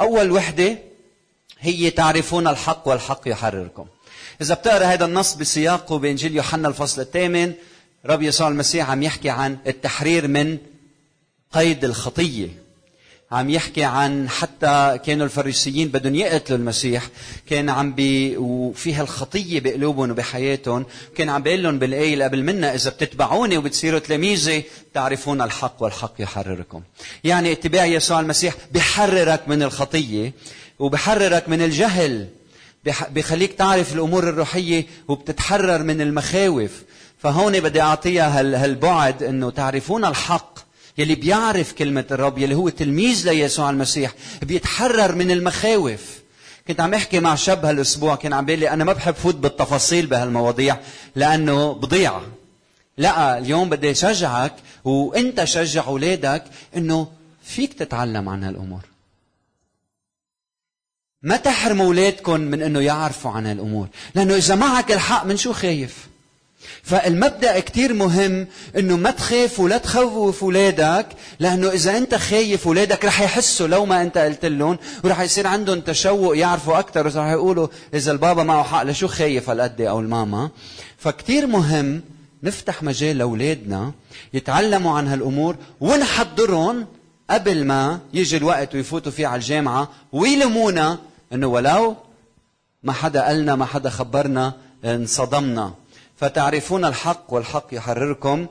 أول 0.00 0.30
وحدة 0.30 0.78
هي 1.60 1.90
تعرفون 1.90 2.48
الحق 2.48 2.88
والحق 2.88 3.20
يحرركم. 3.26 3.86
إذا 4.40 4.54
بتقرأ 4.54 4.84
هذا 4.84 5.04
النص 5.04 5.34
بسياقه 5.34 5.98
بانجيل 5.98 6.36
يوحنا 6.36 6.68
الفصل 6.68 7.00
الثامن 7.00 7.52
رب 8.06 8.22
يسوع 8.22 8.48
المسيح 8.48 8.90
عم 8.90 9.02
يحكي 9.02 9.30
عن 9.30 9.58
التحرير 9.66 10.28
من 10.28 10.58
قيد 11.52 11.84
الخطية 11.84 12.61
عم 13.32 13.50
يحكي 13.50 13.84
عن 13.84 14.28
حتى 14.28 14.98
كانوا 15.06 15.26
الفريسيين 15.26 15.88
بدهم 15.88 16.14
يقتلوا 16.14 16.58
المسيح 16.58 17.08
كان 17.50 17.68
عم 17.68 17.92
بي 17.92 18.36
وفيها 18.36 19.02
الخطية 19.02 19.60
بقلوبهم 19.60 20.10
وبحياتهم 20.10 20.86
كان 21.16 21.28
عم 21.28 21.42
بيقول 21.42 21.62
لهم 21.62 21.78
بالايه 21.78 22.12
اللي 22.12 22.24
قبل 22.24 22.42
منا 22.42 22.74
إذا 22.74 22.90
بتتبعوني 22.90 23.58
وبتصيروا 23.58 23.98
تلاميذي 23.98 24.64
تعرفون 24.94 25.42
الحق 25.42 25.82
والحق 25.82 26.12
يحرركم. 26.18 26.82
يعني 27.24 27.52
اتباع 27.52 27.84
يسوع 27.84 28.20
المسيح 28.20 28.54
بحررك 28.72 29.48
من 29.48 29.62
الخطية 29.62 30.32
وبحررك 30.78 31.48
من 31.48 31.62
الجهل 31.62 32.28
بخليك 33.10 33.52
تعرف 33.52 33.94
الأمور 33.94 34.28
الروحية 34.28 34.86
وبتتحرر 35.08 35.82
من 35.82 36.00
المخاوف. 36.00 36.82
فهون 37.18 37.60
بدي 37.60 37.80
أعطيها 37.80 38.40
هالبعد 38.40 39.22
إنه 39.22 39.50
تعرفون 39.50 40.04
الحق 40.04 40.71
يلي 40.98 41.14
بيعرف 41.14 41.72
كلمة 41.72 42.04
الرب 42.10 42.38
يلي 42.38 42.54
هو 42.54 42.68
تلميذ 42.68 43.30
ليسوع 43.30 43.70
المسيح 43.70 44.12
بيتحرر 44.42 45.14
من 45.14 45.30
المخاوف. 45.30 46.22
كنت 46.68 46.80
عم 46.80 46.94
احكي 46.94 47.20
مع 47.20 47.34
شاب 47.34 47.64
هالأسبوع 47.64 48.16
كان 48.16 48.32
عم 48.32 48.44
بيقول 48.44 48.60
لي 48.60 48.70
أنا 48.70 48.84
ما 48.84 48.92
بحب 48.92 49.14
فوت 49.14 49.34
بالتفاصيل 49.34 50.06
بهالمواضيع 50.06 50.76
لأنه 51.16 51.72
بضيع. 51.72 52.20
لا 52.98 53.38
اليوم 53.38 53.70
بدي 53.70 53.90
أشجعك 53.90 54.54
وإنت 54.84 55.44
شجع 55.44 55.86
أولادك 55.86 56.44
إنه 56.76 57.08
فيك 57.42 57.72
تتعلم 57.72 58.28
عن 58.28 58.44
هالأمور. 58.44 58.80
ما 61.22 61.36
تحرموا 61.36 61.86
اولادكم 61.86 62.40
من 62.40 62.62
إنه 62.62 62.80
يعرفوا 62.80 63.30
عن 63.30 63.46
هالأمور 63.46 63.88
لأنه 64.14 64.36
إذا 64.36 64.54
معك 64.54 64.92
الحق 64.92 65.24
من 65.24 65.36
شو 65.36 65.52
خايف؟ 65.52 66.08
فالمبدأ 66.82 67.60
كتير 67.60 67.92
مهم 67.92 68.46
إنه 68.78 68.96
ما 68.96 69.10
تخاف 69.10 69.60
ولا 69.60 69.78
تخوف 69.78 70.44
اولادك 70.44 71.06
لأنه 71.40 71.68
إذا 71.68 71.98
أنت 71.98 72.14
خايف 72.14 72.66
اولادك 72.66 73.04
رح 73.04 73.20
يحسوا 73.20 73.66
لو 73.68 73.86
ما 73.86 74.02
أنت 74.02 74.18
قلت 74.18 74.44
لهم 74.44 74.78
ورح 75.04 75.20
يصير 75.20 75.46
عندهم 75.46 75.80
تشوق 75.80 76.36
يعرفوا 76.36 76.78
أكثر 76.78 77.06
ورح 77.06 77.30
يقولوا 77.30 77.68
إذا 77.94 78.12
البابا 78.12 78.42
معه 78.42 78.62
حق 78.62 78.82
لشو 78.82 79.08
خايف 79.08 79.50
هالقد 79.50 79.80
أو 79.80 80.00
الماما. 80.00 80.50
فكتير 80.98 81.46
مهم 81.46 82.02
نفتح 82.42 82.82
مجال 82.82 83.18
لأولادنا 83.18 83.92
يتعلموا 84.34 84.98
عن 84.98 85.08
هالأمور 85.08 85.56
ونحضرهم 85.80 86.86
قبل 87.30 87.64
ما 87.64 88.00
يجي 88.14 88.36
الوقت 88.36 88.74
ويفوتوا 88.74 89.12
فيه 89.12 89.26
على 89.26 89.36
الجامعة 89.40 89.88
ويلمونا 90.12 90.98
إنه 91.32 91.46
ولو 91.46 91.96
ما 92.82 92.92
حدا 92.92 93.22
قالنا 93.22 93.56
ما 93.56 93.64
حدا 93.64 93.90
خبرنا 93.90 94.52
انصدمنا. 94.84 95.74
فتعرفون 96.22 96.84
الحق 96.84 97.24
والحق 97.28 97.66
يحرركم. 97.72 98.46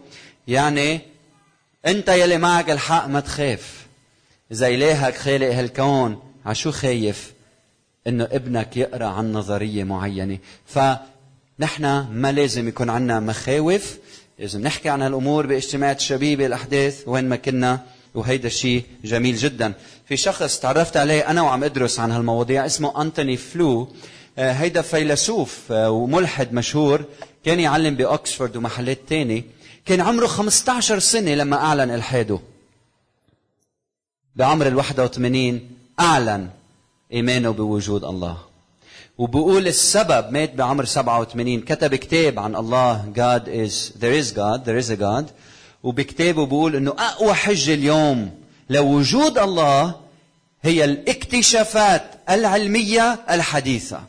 يعني 0.47 0.99
انت 1.85 2.09
يلي 2.09 2.37
معك 2.37 2.69
الحق 2.69 3.07
ما 3.07 3.19
تخاف. 3.19 3.85
إذا 4.51 4.67
إلهك 4.67 5.15
خالق 5.15 5.53
هالكون 5.53 6.19
عشو 6.45 6.71
خايف؟ 6.71 7.33
إنه 8.07 8.23
ابنك 8.31 8.77
يقرأ 8.77 9.05
عن 9.05 9.33
نظرية 9.33 9.83
معينة. 9.83 10.37
فنحن 10.65 12.05
ما 12.11 12.31
لازم 12.31 12.67
يكون 12.67 12.89
عندنا 12.89 13.19
مخاوف. 13.19 13.97
لازم 14.39 14.61
نحكي 14.61 14.89
عن 14.89 15.01
هالأمور 15.01 15.45
باجتماعات 15.45 15.99
الشبيبه 15.99 16.45
الأحداث 16.45 17.03
وين 17.07 17.29
ما 17.29 17.35
كنا. 17.35 17.79
وهيدا 18.15 18.47
الشيء 18.47 18.83
جميل 19.03 19.35
جدا. 19.35 19.73
في 20.05 20.17
شخص 20.17 20.59
تعرفت 20.59 20.97
عليه 20.97 21.29
أنا 21.29 21.41
وعم 21.41 21.63
أدرس 21.63 21.99
عن 21.99 22.11
هالمواضيع 22.11 22.65
اسمه 22.65 23.01
أنتوني 23.01 23.37
فلو. 23.37 23.87
آه، 24.37 24.51
هيدا 24.51 24.81
فيلسوف 24.81 25.71
آه، 25.71 25.89
وملحد 25.89 26.53
مشهور. 26.53 27.05
كان 27.45 27.59
يعلم 27.59 27.95
باوكسفورد 27.95 28.57
ومحلات 28.57 28.99
تاني 29.09 29.45
كان 29.85 30.01
عمره 30.01 30.27
15 30.27 30.99
سنة 30.99 31.33
لما 31.33 31.55
أعلن 31.55 31.91
إلحاده. 31.91 32.39
بعمر 34.35 34.67
ال 34.67 34.75
81 34.75 35.69
أعلن 35.99 36.49
إيمانه 37.13 37.49
بوجود 37.49 38.03
الله. 38.03 38.37
وبقول 39.17 39.67
السبب 39.67 40.31
مات 40.31 40.55
بعمر 40.55 40.85
87 40.85 41.61
كتب 41.61 41.95
كتاب 41.95 42.39
عن 42.39 42.55
الله 42.55 43.11
God 43.15 43.47
is 43.47 43.91
there 43.99 44.23
is 44.23 44.31
God 44.31 44.65
there 44.65 44.85
is 44.85 44.89
a 44.89 45.01
God. 45.01 45.31
وبكتابه 45.83 46.45
بقول 46.45 46.75
إنه 46.75 46.91
أقوى 46.91 47.33
حجة 47.33 47.73
اليوم 47.73 48.41
لوجود 48.69 49.37
الله 49.37 49.95
هي 50.61 50.85
الاكتشافات 50.85 52.03
العلمية 52.29 53.19
الحديثة. 53.29 54.03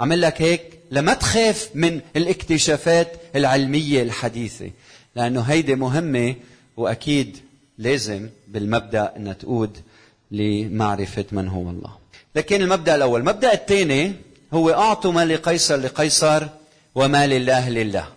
عمل 0.00 0.20
لك 0.20 0.42
هيك؟ 0.42 0.79
لما 0.90 1.14
تخاف 1.14 1.70
من 1.74 2.00
الاكتشافات 2.16 3.12
العلمية 3.36 4.02
الحديثة. 4.02 4.70
لأنه 5.16 5.40
هيدي 5.40 5.74
مهمة 5.74 6.34
وأكيد 6.76 7.36
لازم 7.78 8.28
بالمبدأ 8.48 9.12
إنها 9.16 9.32
تقود 9.32 9.76
لمعرفة 10.30 11.24
من 11.32 11.48
هو 11.48 11.70
الله. 11.70 11.96
لكن 12.34 12.62
المبدأ 12.62 12.94
الأول. 12.94 13.20
المبدأ 13.20 13.52
الثاني 13.52 14.14
هو 14.52 14.70
أعطوا 14.70 15.12
ما 15.12 15.24
لقيصر 15.24 15.76
لقيصر 15.76 16.46
وما 16.94 17.26
لله 17.26 17.70
لله. 17.70 18.08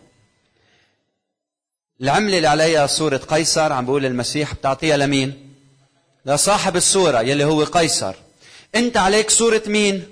العملة 2.01 2.37
اللي 2.37 2.47
عليها 2.47 2.87
صورة 2.87 3.17
قيصر 3.17 3.73
عم 3.73 3.85
بقول 3.85 4.05
المسيح 4.05 4.53
بتعطيها 4.53 4.97
لمين؟ 4.97 5.53
لصاحب 6.25 6.75
الصورة 6.75 7.21
يلي 7.21 7.43
هو 7.43 7.63
قيصر. 7.63 8.15
أنت 8.75 8.97
عليك 8.97 9.29
صورة 9.29 9.61
مين؟ 9.67 10.03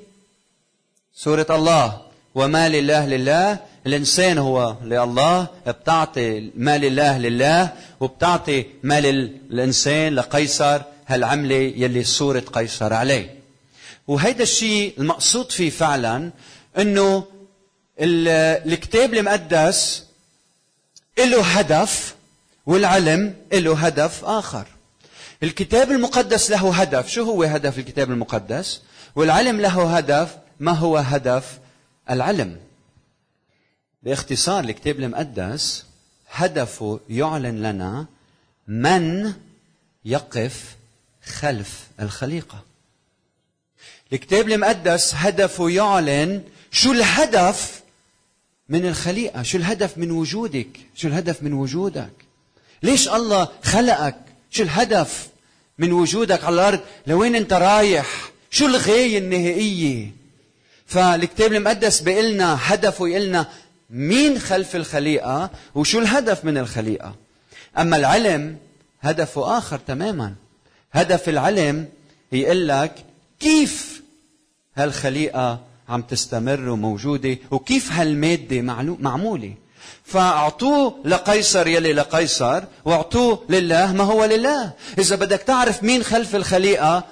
صورة 1.14 1.48
الله. 1.50 2.11
وما 2.36 2.70
لله 2.70 3.06
لله. 3.06 3.60
الإنسان 3.88 4.38
هو 4.38 4.76
لله 4.84 5.48
بتعطي 5.68 6.52
ما 6.56 6.78
لله 6.78 7.18
لله 7.18 7.74
وبتعطي 8.00 8.66
ما 8.84 9.02
للإنسان 9.02 10.16
لقيصر 10.16 10.82
هالعملة 11.08 11.56
يلي 11.56 12.04
صورة 12.04 12.40
قيصر 12.40 12.94
عليه. 12.94 13.40
وهيدا 14.08 14.44
الشيء 14.44 14.94
المقصود 14.98 15.52
فيه 15.52 15.70
فعلا 15.70 16.32
إنه 16.78 17.24
الكتاب 18.00 19.14
المقدس 19.14 20.04
له 21.18 21.42
هدف 21.42 22.16
والعلم 22.66 23.36
له 23.54 23.78
هدف 23.78 24.26
آخر. 24.26 24.66
الكتاب 25.44 25.92
المقدس 25.92 26.52
له 26.52 26.74
هدف. 26.74 27.10
شو 27.10 27.24
هو 27.24 27.44
هدف 27.44 27.80
الكتاب 27.80 28.12
المقدس؟ 28.12 28.82
والعلم 29.16 29.62
له 29.62 29.98
هدف. 29.98 30.38
ما 30.60 30.72
هو 30.72 30.98
هدف؟ 30.98 31.61
العلم. 32.10 32.60
باختصار 34.04 34.64
الكتاب 34.64 35.00
المقدس 35.00 35.86
هدفه 36.32 37.00
يعلن 37.10 37.62
لنا 37.62 38.06
من 38.68 39.34
يقف 40.06 40.76
خلف 41.24 41.88
الخليقة. 42.00 42.64
الكتاب 44.14 44.50
المقدس 44.50 45.16
هدفه 45.16 45.70
يعلن 45.70 46.44
شو 46.72 46.92
الهدف 46.92 47.82
من 48.70 48.86
الخليقة 48.86 49.44
شو 49.44 49.58
الهدف 49.58 49.98
من 49.98 50.12
وجودك 50.12 50.80
شو 50.96 51.08
الهدف 51.08 51.44
من 51.44 51.54
وجودك. 51.54 52.14
ليش 52.84 53.10
الله 53.10 53.48
خلقك؟ 53.64 54.16
شو 54.50 54.64
الهدف 54.64 55.28
من 55.78 55.92
وجودك 55.92 56.44
على 56.44 56.54
الأرض؟ 56.54 56.80
لوين 57.08 57.36
أنت 57.36 57.54
رايح؟ 57.54 58.32
شو 58.52 58.66
الغاية 58.66 59.18
النهائية؟ 59.18 60.21
فالكتاب 60.92 61.54
المقدس 61.54 62.02
بيقلنا 62.02 62.58
هدفه 62.62 63.08
يقلنا 63.08 63.48
مين 63.90 64.40
خلف 64.40 64.76
الخليقة 64.76 65.50
وشو 65.76 66.00
الهدف 66.00 66.46
من 66.46 66.58
الخليقة. 66.58 67.16
أما 67.78 67.98
العلم 67.98 68.58
هدفه 69.02 69.58
آخر 69.58 69.78
تماما. 69.88 70.34
هدف 70.92 71.30
العلم 71.30 71.88
يقول 72.32 72.68
لك 72.68 72.92
كيف 73.40 74.02
هالخليقة 74.76 75.60
عم 75.90 76.02
تستمر 76.02 76.70
وموجودة 76.70 77.38
وكيف 77.52 77.92
هالمادة 77.92 78.62
معمولة. 79.00 79.54
فأعطوه 80.04 80.96
لقيصر 81.06 81.68
يلي 81.68 81.94
لقيصر 81.94 82.64
وأعطوه 82.86 83.44
لله 83.50 83.94
ما 83.94 84.04
هو 84.04 84.26
لله. 84.26 84.72
إذا 84.98 85.16
بدك 85.16 85.42
تعرف 85.42 85.84
مين 85.84 86.04
خلف 86.04 86.36
الخليقة 86.36 87.04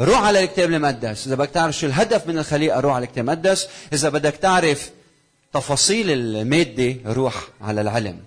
روح 0.00 0.22
على 0.22 0.44
الكتاب 0.44 0.72
المقدس. 0.72 1.26
إذا 1.26 1.34
بدك 1.34 1.50
تعرف 1.50 1.78
شو 1.78 1.86
الهدف 1.86 2.26
من 2.26 2.38
الخليقة 2.38 2.80
روح 2.80 2.94
على 2.94 3.04
الكتاب 3.04 3.24
المقدس. 3.28 3.68
إذا 3.92 4.08
بدك 4.08 4.36
تعرف 4.36 4.90
تفاصيل 5.52 6.10
المادة 6.10 6.96
روح 7.06 7.48
على 7.60 7.80
العلم. 7.80 8.18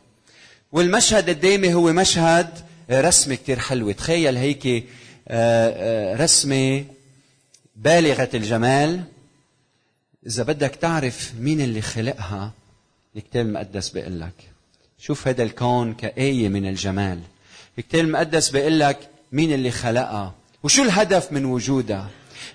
والمشهد 0.72 1.30
الدائمي 1.30 1.74
هو 1.74 1.94
مشهد 1.94 2.48
رسمة 2.92 3.36
كتير 3.36 3.60
حلوة. 3.60 3.92
تخيل 3.92 4.38
هيك 4.38 4.68
آه، 4.68 4.84
آه، 5.28 6.16
رسمة 6.16 6.86
بالغة 7.76 8.30
الجمال. 8.34 9.04
إذا 10.28 10.44
بدك 10.44 10.76
تعرف 10.76 11.32
مين 11.40 11.62
اللي 11.62 11.82
خلقها 11.82 12.52
الكتاب 13.16 13.46
المقدس 13.46 13.90
بيقول 13.90 14.20
لك 14.20 14.34
شوف 15.00 15.28
هذا 15.28 15.44
الكون 15.44 15.94
كآية 15.94 16.50
من 16.50 16.66
الجمال. 16.66 17.20
الكتاب 17.80 18.02
المقدس 18.02 18.50
بيقول 18.50 18.80
لك 18.80 18.98
مين 19.32 19.54
اللي 19.54 19.72
خلقها. 19.72 20.34
وشو 20.64 20.84
الهدف 20.84 21.32
من 21.32 21.46
وجودها 21.46 22.10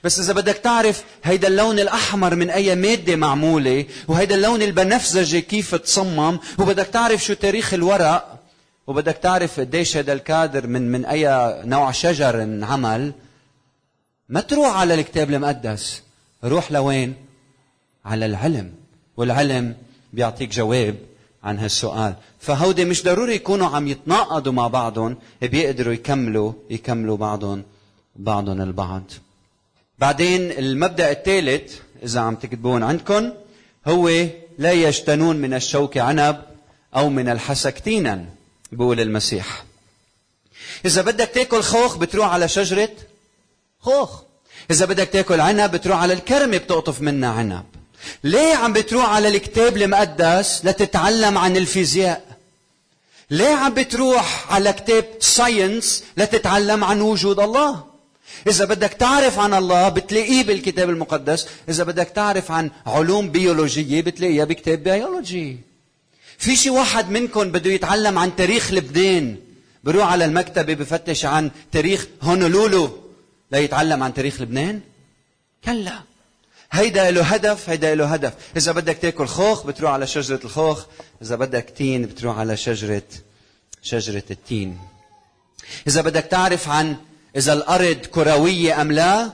بس 0.05 0.19
إذا 0.19 0.33
بدك 0.33 0.55
تعرف 0.57 1.05
هيدا 1.25 1.49
اللون 1.49 1.79
الأحمر 1.79 2.35
من 2.35 2.51
أي 2.51 2.75
مادة 2.75 3.17
معمولة 3.17 3.85
وهيدا 4.09 4.35
اللون 4.35 4.63
البنفسجي 4.63 5.41
كيف 5.41 5.75
تصمم 5.75 6.39
وبدك 6.59 6.87
تعرف 6.87 7.25
شو 7.25 7.35
تاريخ 7.35 7.75
الورق 7.75 8.39
وبدك 8.87 9.17
تعرف 9.17 9.61
قديش 9.61 9.97
هذا 9.97 10.13
الكادر 10.13 10.67
من 10.67 10.93
من 10.93 11.05
أي 11.05 11.25
نوع 11.65 11.91
شجر 11.91 12.43
انعمل 12.43 13.13
ما 14.29 14.41
تروح 14.41 14.77
على 14.77 14.95
الكتاب 14.95 15.31
المقدس 15.31 16.03
روح 16.45 16.73
لوين؟ 16.73 17.15
على 18.05 18.27
العلم 18.27 18.73
والعلم 19.17 19.77
بيعطيك 20.13 20.49
جواب 20.49 20.97
عن 21.45 21.59
هالسؤال. 21.59 22.15
فهودي 22.41 22.85
مش 22.85 23.05
ضروري 23.05 23.35
يكونوا 23.35 23.67
عم 23.67 23.89
يتناقضوا 23.89 24.53
مع 24.53 24.69
بعضهم 24.69 25.17
بيقدروا 25.43 25.95
يكملوا 25.95 26.53
يكملوا 26.71 27.17
بعضهم. 27.17 27.63
بعضهم 28.19 28.61
البعض. 28.61 29.03
بعدين 29.99 30.51
المبدأ 30.51 31.11
الثالث 31.11 31.75
إذا 32.03 32.21
عم 32.21 32.35
تكتبون 32.35 32.83
عندكم 32.83 33.33
هو 33.87 34.09
لا 34.59 34.73
يجتنون 34.73 35.37
من 35.37 35.55
الشوك 35.55 35.99
عنب 35.99 36.43
أو 36.97 37.09
من 37.09 37.29
الحسك 37.29 37.79
تينا 37.79 38.25
بقول 38.73 39.01
المسيح. 39.01 39.65
إذا 40.85 41.03
بدك 41.03 41.29
تأكل 41.29 41.63
خوخ 41.63 41.97
بتروح 41.97 42.33
على 42.33 42.49
شجرة 42.49 42.91
خوخ. 43.81 44.23
إذا 44.71 44.87
بدك 44.87 45.09
تأكل 45.09 45.41
عنب 45.41 45.71
بتروح 45.71 46.03
على 46.03 46.13
الكرمة 46.13 46.57
بتقطف 46.57 47.01
منها 47.01 47.31
عنب. 47.31 47.65
ليه 48.25 48.55
عم 48.55 48.73
بتروح 48.73 49.09
على 49.09 49.29
الكتاب 49.29 49.77
المقدس 49.77 50.65
لتتعلم 50.65 51.39
عن 51.39 51.57
الفيزياء؟ 51.57 52.39
ليه 53.31 53.55
عم 53.55 53.75
بتروح 53.75 54.53
على 54.53 54.73
كتاب 54.73 55.05
science 55.21 56.05
لتتعلم 56.17 56.85
عن 56.85 57.01
وجود 57.01 57.41
الله؟ 57.41 57.85
إذا 58.47 58.65
بدك 58.65 58.93
تعرف 58.93 59.39
عن 59.39 59.55
الله 59.55 59.89
بتلاقيه 59.89 60.43
بالكتاب 60.43 60.91
المقدس. 60.91 61.47
إذا 61.69 61.85
بدك 61.85 62.09
تعرف 62.09 62.51
عن 62.51 62.71
علوم 62.87 63.31
بيولوجية 63.31 64.01
بتلاقيها 64.01 64.45
بكتاب 64.45 64.83
بيولوجي. 64.83 65.59
في 66.39 66.57
شي 66.57 66.71
واحد 66.71 67.11
منكم 67.11 67.53
بده 67.53 67.71
يتعلم 67.71 68.19
عن 68.19 68.37
تاريخ 68.37 68.73
لبنان. 68.73 69.37
بروح 69.85 70.13
على 70.13 70.25
المكتبة 70.25 70.75
بفتش 70.75 71.25
عن 71.25 71.51
تاريخ 71.73 72.07
هونولولو 72.23 72.99
ليتعلم 73.53 74.03
عن 74.03 74.15
تاريخ 74.15 74.41
لبنان. 74.41 74.81
كلا 75.65 76.01
هيدا 76.73 77.11
له 77.11 77.23
هدف 77.23 77.71
هيدا 77.71 77.95
له 77.95 78.07
هدف. 78.07 78.33
إذا 78.57 78.73
بدك 78.73 78.97
تاكل 78.97 79.27
خوخ 79.27 79.67
بتروح 79.67 79.93
على 79.93 80.07
شجرة 80.07 80.41
الخوخ. 80.45 80.85
إذا 81.23 81.37
بدك 81.37 81.73
تين 81.77 82.07
بتروح 82.07 82.39
على 82.39 82.57
شجرة 82.57 83.03
شجرة 83.83 84.25
التين. 84.31 84.79
إذا 85.87 86.01
بدك 86.01 86.25
تعرف 86.25 86.69
عن 86.69 86.97
إذا 87.39 87.53
الأرض 87.53 87.97
كروية 87.97 88.83
أم 88.83 88.93
لا؟ 88.93 89.31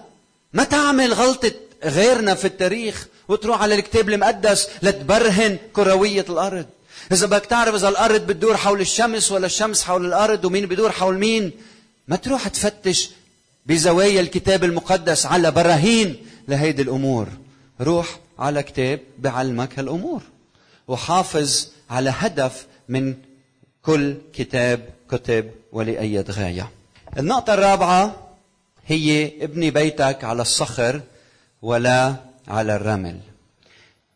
ما 0.52 0.64
تعمل 0.64 1.12
غلطة 1.12 1.52
غيرنا 1.84 2.34
في 2.34 2.44
التاريخ 2.44 3.06
وتروح 3.28 3.62
على 3.62 3.74
الكتاب 3.74 4.08
المقدس 4.08 4.68
لتبرهن 4.82 5.58
كروية 5.72 6.24
الأرض. 6.30 6.66
إذا 7.12 7.26
بدك 7.26 7.46
تعرف 7.46 7.74
إذا 7.74 7.88
الأرض 7.88 8.20
بتدور 8.26 8.56
حول 8.56 8.80
الشمس 8.80 9.32
ولا 9.32 9.46
الشمس 9.46 9.82
حول 9.82 10.06
الأرض 10.06 10.44
ومين 10.44 10.66
بدور 10.66 10.90
حول 10.92 11.18
مين 11.18 11.52
ما 12.08 12.16
تروح 12.16 12.48
تفتش 12.48 13.10
بزوايا 13.66 14.20
الكتاب 14.20 14.64
المقدس 14.64 15.26
على 15.26 15.50
براهين 15.50 16.16
لهيدي 16.48 16.82
الأمور. 16.82 17.28
روح 17.80 18.18
على 18.38 18.62
كتاب 18.62 19.00
بعلمك 19.18 19.78
هالأمور 19.78 20.22
وحافظ 20.88 21.68
على 21.90 22.12
هدف 22.18 22.66
من 22.88 23.14
كل 23.82 24.16
كتاب 24.32 24.88
كتب 25.10 25.50
ولأي 25.72 26.20
غاية 26.20 26.70
النقطة 27.18 27.54
الرابعة 27.54 28.28
هي 28.86 29.32
ابني 29.44 29.70
بيتك 29.70 30.24
على 30.24 30.42
الصخر 30.42 31.02
ولا 31.62 32.14
على 32.48 32.76
الرمل. 32.76 33.20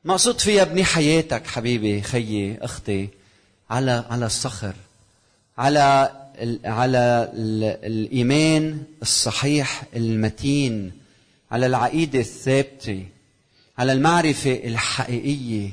مقصود 0.04 0.40
فيها 0.40 0.62
ابني 0.62 0.84
حياتك 0.84 1.46
حبيبي 1.46 2.02
خيي 2.02 2.58
أختي 2.60 3.08
على 3.70 4.04
على 4.10 4.26
الصخر. 4.26 4.74
على 5.58 6.12
ال 6.38 6.60
على 6.64 7.30
ال 7.34 7.64
الإيمان 7.84 8.82
الصحيح 9.02 9.82
المتين 9.96 10.92
على 11.50 11.66
العقيدة 11.66 12.20
الثابتة 12.20 13.06
على 13.78 13.92
المعرفة 13.92 14.60
الحقيقية. 14.64 15.70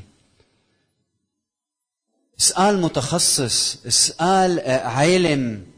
اسال 2.39 2.81
متخصص 2.81 3.85
اسال 3.87 4.59
عالم. 4.69 5.74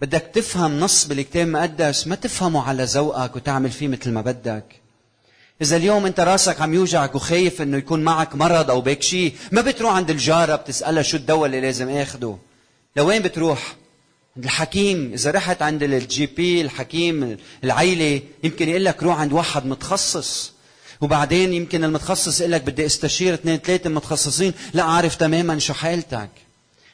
بدك 0.00 0.30
تفهم 0.34 0.80
نص 0.80 1.06
بالكتاب 1.06 1.46
المقدس 1.46 2.06
ما 2.06 2.14
تفهمه 2.14 2.62
على 2.62 2.84
ذوقك 2.84 3.36
وتعمل 3.36 3.70
فيه 3.70 3.88
مثل 3.88 4.10
ما 4.10 4.20
بدك 4.20 4.64
إذا 5.62 5.76
اليوم 5.76 6.06
أنت 6.06 6.20
راسك 6.20 6.60
عم 6.60 6.74
يوجعك 6.74 7.14
وخايف 7.14 7.62
إنه 7.62 7.76
يكون 7.76 8.04
معك 8.04 8.34
مرض 8.34 8.70
أو 8.70 8.80
بيك 8.80 9.02
شيء، 9.02 9.34
ما 9.52 9.60
بتروح 9.60 9.92
عند 9.92 10.10
الجارة 10.10 10.56
بتسألها 10.56 11.02
شو 11.02 11.16
الدواء 11.16 11.46
اللي 11.46 11.60
لازم 11.60 11.88
آخده. 11.88 12.36
لوين 12.96 13.22
بتروح؟ 13.22 13.76
عند 14.36 14.44
الحكيم، 14.44 15.12
إذا 15.12 15.30
رحت 15.30 15.62
عند 15.62 15.82
ال 15.82 16.26
GP 16.26 16.60
الحكيم 16.60 17.36
العيلة 17.64 18.22
يمكن 18.44 18.68
يقول 18.68 18.84
لك 18.84 19.02
روح 19.02 19.20
عند 19.20 19.32
واحد 19.32 19.66
متخصص. 19.66 20.52
وبعدين 21.00 21.52
يمكن 21.52 21.84
المتخصص 21.84 22.40
يقول 22.40 22.52
لك 22.52 22.62
بدي 22.62 22.86
أستشير 22.86 23.34
اثنين 23.34 23.56
ثلاثة 23.56 23.90
متخصصين، 23.90 24.52
لا 24.74 24.82
أعرف 24.82 25.16
تماما 25.16 25.58
شو 25.58 25.74
حالتك. 25.74 26.30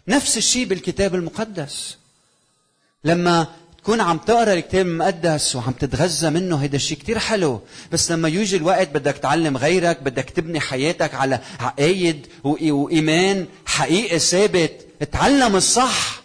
نفس 0.08 0.36
الشيء 0.36 0.66
بالكتاب 0.66 1.14
المقدس. 1.14 1.96
لما 3.04 3.46
تكون 3.78 4.00
عم 4.00 4.18
تقرأ 4.18 4.52
الكتاب 4.52 4.86
المقدس 4.86 5.56
وعم 5.56 5.72
تتغذى 5.72 6.30
منه 6.30 6.56
هيدا 6.56 6.76
الشيء 6.76 6.98
كتير 6.98 7.18
حلو. 7.18 7.60
بس 7.92 8.10
لما 8.10 8.28
يجي 8.28 8.56
الوقت 8.56 8.88
بدك 8.88 9.16
تعلم 9.16 9.56
غيرك 9.56 10.02
بدك 10.02 10.30
تبني 10.30 10.60
حياتك 10.60 11.14
على 11.14 11.40
عقايد 11.60 12.26
وإيمان 12.44 13.46
حقيقي 13.66 14.18
ثابت 14.18 14.72
تعلم 15.12 15.56
الصح. 15.56 16.22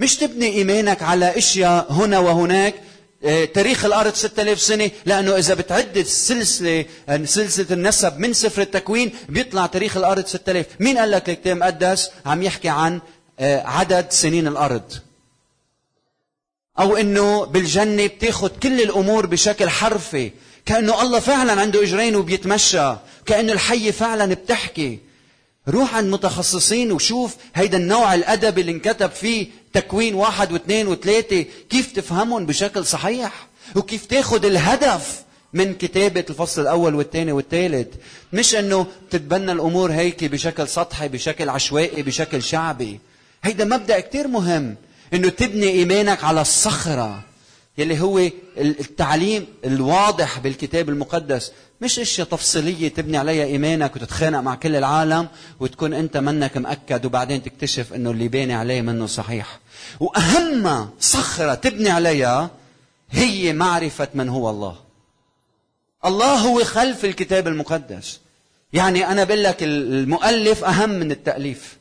مش 0.00 0.16
تبني 0.16 0.46
إيمانك 0.46 1.02
على 1.02 1.38
أشياء 1.38 1.92
هنا 1.92 2.18
وهناك. 2.18 2.74
آه، 3.24 3.44
تاريخ 3.44 3.84
الأرض 3.84 4.14
6000 4.14 4.60
سنة 4.60 4.90
لأنه 5.06 5.36
إذا 5.36 5.54
بتعد 5.54 5.96
السلسلة 5.96 6.84
سلسلة 7.24 7.66
النسب 7.70 8.18
من 8.18 8.32
سفر 8.32 8.62
التكوين 8.62 9.12
بيطلع 9.28 9.66
تاريخ 9.66 9.96
الأرض 9.96 10.26
6000 10.26 10.66
مين 10.80 10.98
قال 10.98 11.10
لك 11.10 11.30
الكتاب 11.30 11.56
المقدس 11.56 12.10
عم 12.26 12.42
يحكي 12.42 12.68
عن 12.68 13.00
آه، 13.40 13.62
عدد 13.66 14.06
سنين 14.10 14.46
الأرض؟ 14.46 14.82
أو 16.78 16.96
إنه 16.96 17.44
بالجنة 17.44 18.06
بتاخذ 18.06 18.48
كل 18.48 18.80
الأمور 18.80 19.26
بشكل 19.26 19.68
حرفي. 19.68 20.30
كأنه 20.66 21.02
الله 21.02 21.18
فعلا 21.18 21.60
عنده 21.60 21.82
إجرين 21.82 22.16
وبيتمشى. 22.16 22.94
كأنه 23.26 23.52
الحية 23.52 23.90
فعلا 23.90 24.34
بتحكي. 24.34 24.98
روح 25.68 25.94
عند 25.94 26.12
متخصصين 26.12 26.92
وشوف 26.92 27.36
هيدا 27.54 27.78
النوع 27.78 28.14
الادبي 28.14 28.60
اللي 28.60 28.72
انكتب 28.72 29.10
فيه 29.10 29.46
تكوين 29.72 30.14
واحد 30.14 30.52
واثنين 30.52 30.88
وثلاثة. 30.88 31.44
كيف 31.70 31.92
تفهمهم 31.92 32.46
بشكل 32.46 32.84
صحيح؟ 32.84 33.46
وكيف 33.76 34.06
تاخذ 34.06 34.44
الهدف 34.44 35.22
من 35.52 35.74
كتابة 35.74 36.24
الفصل 36.30 36.62
الأول 36.62 36.94
والثاني 36.94 37.32
والثالث؟ 37.32 37.94
مش 38.32 38.54
أنه 38.54 38.86
تتبنى 39.10 39.52
الأمور 39.52 39.92
هيك 39.92 40.24
بشكل 40.24 40.68
سطحي 40.68 41.08
بشكل 41.08 41.48
عشوائي 41.48 42.02
بشكل 42.02 42.42
شعبي. 42.42 43.00
هيدا 43.42 43.64
مبدأ 43.64 44.00
كتير 44.00 44.28
مهم. 44.28 44.76
إنه 45.14 45.28
تبني 45.28 45.68
إيمانك 45.68 46.24
على 46.24 46.40
الصخرة 46.40 47.22
يلي 47.78 48.00
هو 48.00 48.30
التعليم 48.58 49.46
الواضح 49.64 50.38
بالكتاب 50.38 50.88
المقدس. 50.88 51.52
مش 51.80 51.98
إشياء 51.98 52.26
تفصيلية 52.26 52.88
تبني 52.88 53.16
عليها 53.16 53.44
إيمانك 53.44 53.96
وتتخانق 53.96 54.40
مع 54.40 54.54
كل 54.54 54.76
العالم 54.76 55.28
وتكون 55.60 55.94
أنت 55.94 56.16
منك 56.16 56.56
مأكد 56.56 57.04
وبعدين 57.06 57.42
تكتشف 57.42 57.92
إنه 57.92 58.10
اللي 58.10 58.28
باني 58.28 58.54
عليه 58.54 58.80
منه 58.80 59.06
صحيح. 59.06 59.60
وأهم 60.00 60.90
صخرة 61.00 61.54
تبني 61.54 61.90
عليها 61.90 62.50
هي 63.10 63.52
معرفة 63.52 64.08
من 64.14 64.28
هو 64.28 64.50
الله. 64.50 64.76
الله 66.04 66.34
هو 66.34 66.64
خلف 66.64 67.04
الكتاب 67.04 67.48
المقدس. 67.48 68.20
يعني 68.72 69.06
أنا 69.06 69.24
بقول 69.24 69.44
لك 69.44 69.62
المؤلف 69.62 70.64
أهم 70.64 70.90
من 70.90 71.10
التأليف. 71.10 71.76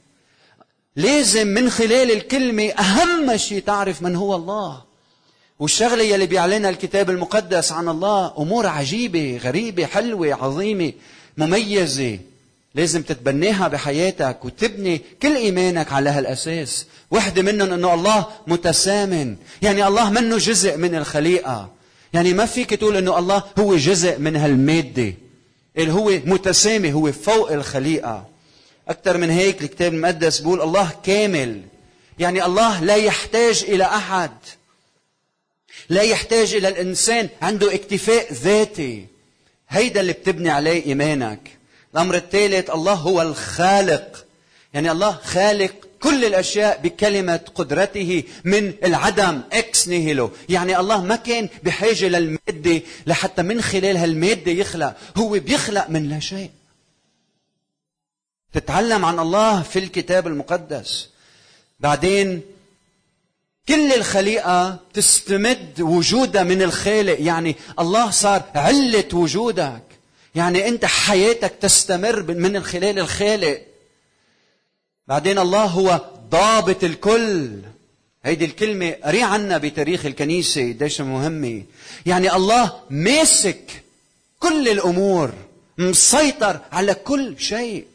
لازم 0.96 1.48
من 1.48 1.70
خلال 1.70 2.12
الكلمة 2.12 2.64
أهم 2.64 3.38
شيء 3.38 3.60
تعرف 3.60 4.02
من 4.02 4.16
هو 4.16 4.36
الله. 4.36 4.82
والشغلة 5.60 6.04
يلي 6.04 6.26
بيعلنها 6.26 6.70
الكتاب 6.70 7.10
المقدس 7.10 7.72
عن 7.72 7.90
الله 7.90 8.34
أمور 8.38 8.68
عجيبة 8.68 9.40
غريبة 9.44 9.86
حلوة 9.86 10.34
عظيمة 10.34 10.94
مميزة. 11.38 12.20
لازم 12.76 13.02
تتبناها 13.02 13.68
بحياتك 13.68 14.46
وتبني 14.46 15.02
كل 15.22 15.36
إيمانك 15.36 15.94
على 15.94 16.10
هالأساس. 16.10 16.86
واحدة 17.12 17.42
منهم 17.42 17.74
أنه 17.74 17.94
الله 17.94 18.26
متسامن. 18.48 19.36
يعني 19.62 19.88
الله 19.88 20.10
منه 20.10 20.38
جزء 20.38 20.78
من 20.78 20.96
الخليقة. 20.96 21.70
يعني 22.14 22.34
ما 22.34 22.46
فيك 22.46 22.70
تقول 22.70 22.98
أنه 22.98 23.20
الله 23.20 23.44
هو 23.60 23.76
جزء 23.76 24.20
من 24.20 24.36
هالمادة. 24.36 25.14
اللي 25.78 25.94
هو 25.94 26.20
متسامي 26.26 26.94
هو 26.94 27.12
فوق 27.12 27.52
الخليقة. 27.52 28.33
أكثر 28.90 29.18
من 29.18 29.30
هيك 29.30 29.62
الكتاب 29.62 29.94
المقدس 29.94 30.40
بيقول 30.40 30.62
الله 30.62 30.92
كامل. 31.04 31.62
يعني 32.20 32.46
الله 32.46 32.84
لا 32.84 32.96
يحتاج 32.96 33.66
إلى 33.68 33.84
أحد. 33.84 34.32
لا 35.90 36.02
يحتاج 36.02 36.54
إلى 36.54 36.68
الإنسان 36.68 37.30
عنده 37.42 37.76
اكتفاء 37.76 38.34
ذاتي. 38.34 39.06
هيدا 39.70 40.02
اللي 40.02 40.14
بتبني 40.14 40.50
عليه 40.50 40.86
إيمانك. 40.86 41.40
الأمر 41.94 42.16
الثالث 42.16 42.70
الله 42.70 42.94
هو 42.94 43.22
الخالق. 43.22 44.26
يعني 44.74 44.92
الله 44.92 45.12
خالق 45.12 45.74
كل 46.00 46.26
الأشياء 46.26 46.80
بكلمة 46.84 47.40
قدرته 47.56 48.24
من 48.44 48.74
العدم 48.84 49.42
إكس 49.54 49.88
نيهيلو 49.88 50.32
يعني 50.50 50.80
الله 50.80 51.04
ما 51.04 51.16
كان 51.16 51.50
بحاجة 51.64 52.08
للمادة 52.08 52.82
لحتى 53.08 53.42
من 53.42 53.62
خلال 53.62 53.98
هالمادة 53.98 54.52
يخلق. 54.52 54.96
هو 55.18 55.30
بيخلق 55.30 55.90
من 55.90 56.10
لا 56.10 56.20
شيء. 56.20 56.50
تتعلم 58.54 59.06
عن 59.06 59.20
الله 59.20 59.62
في 59.62 59.80
الكتاب 59.80 60.28
المقدس. 60.28 61.10
بعدين 61.80 62.42
كل 63.68 63.94
الخليقة 63.94 64.80
تستمد 64.94 65.82
وجودها 65.82 66.44
من 66.44 66.62
الخالق. 66.62 67.18
يعني 67.20 67.56
الله 67.80 68.12
صار 68.12 68.44
علة 68.56 69.10
وجودك. 69.14 69.84
يعني 70.36 70.68
أنت 70.68 70.86
حياتك 70.86 71.54
تستمر 71.62 72.24
من 72.24 72.64
خلال 72.64 73.00
الخالق. 73.00 73.62
بعدين 75.08 75.40
الله 75.40 75.64
هو 75.64 76.02
ضابط 76.30 76.84
الكل. 76.84 77.50
هيدي 78.24 78.46
الكلمة 78.46 78.96
قري 79.04 79.24
عنا 79.24 79.58
بتاريخ 79.58 80.06
الكنيسة 80.06 80.62
قديش 80.62 81.02
مهمة. 81.02 81.64
يعني 82.06 82.36
الله 82.36 82.74
ماسك 82.90 83.84
كل 84.40 84.70
الأمور 84.70 85.34
مسيطر 85.78 86.60
على 86.72 86.94
كل 86.94 87.36
شيء. 87.40 87.86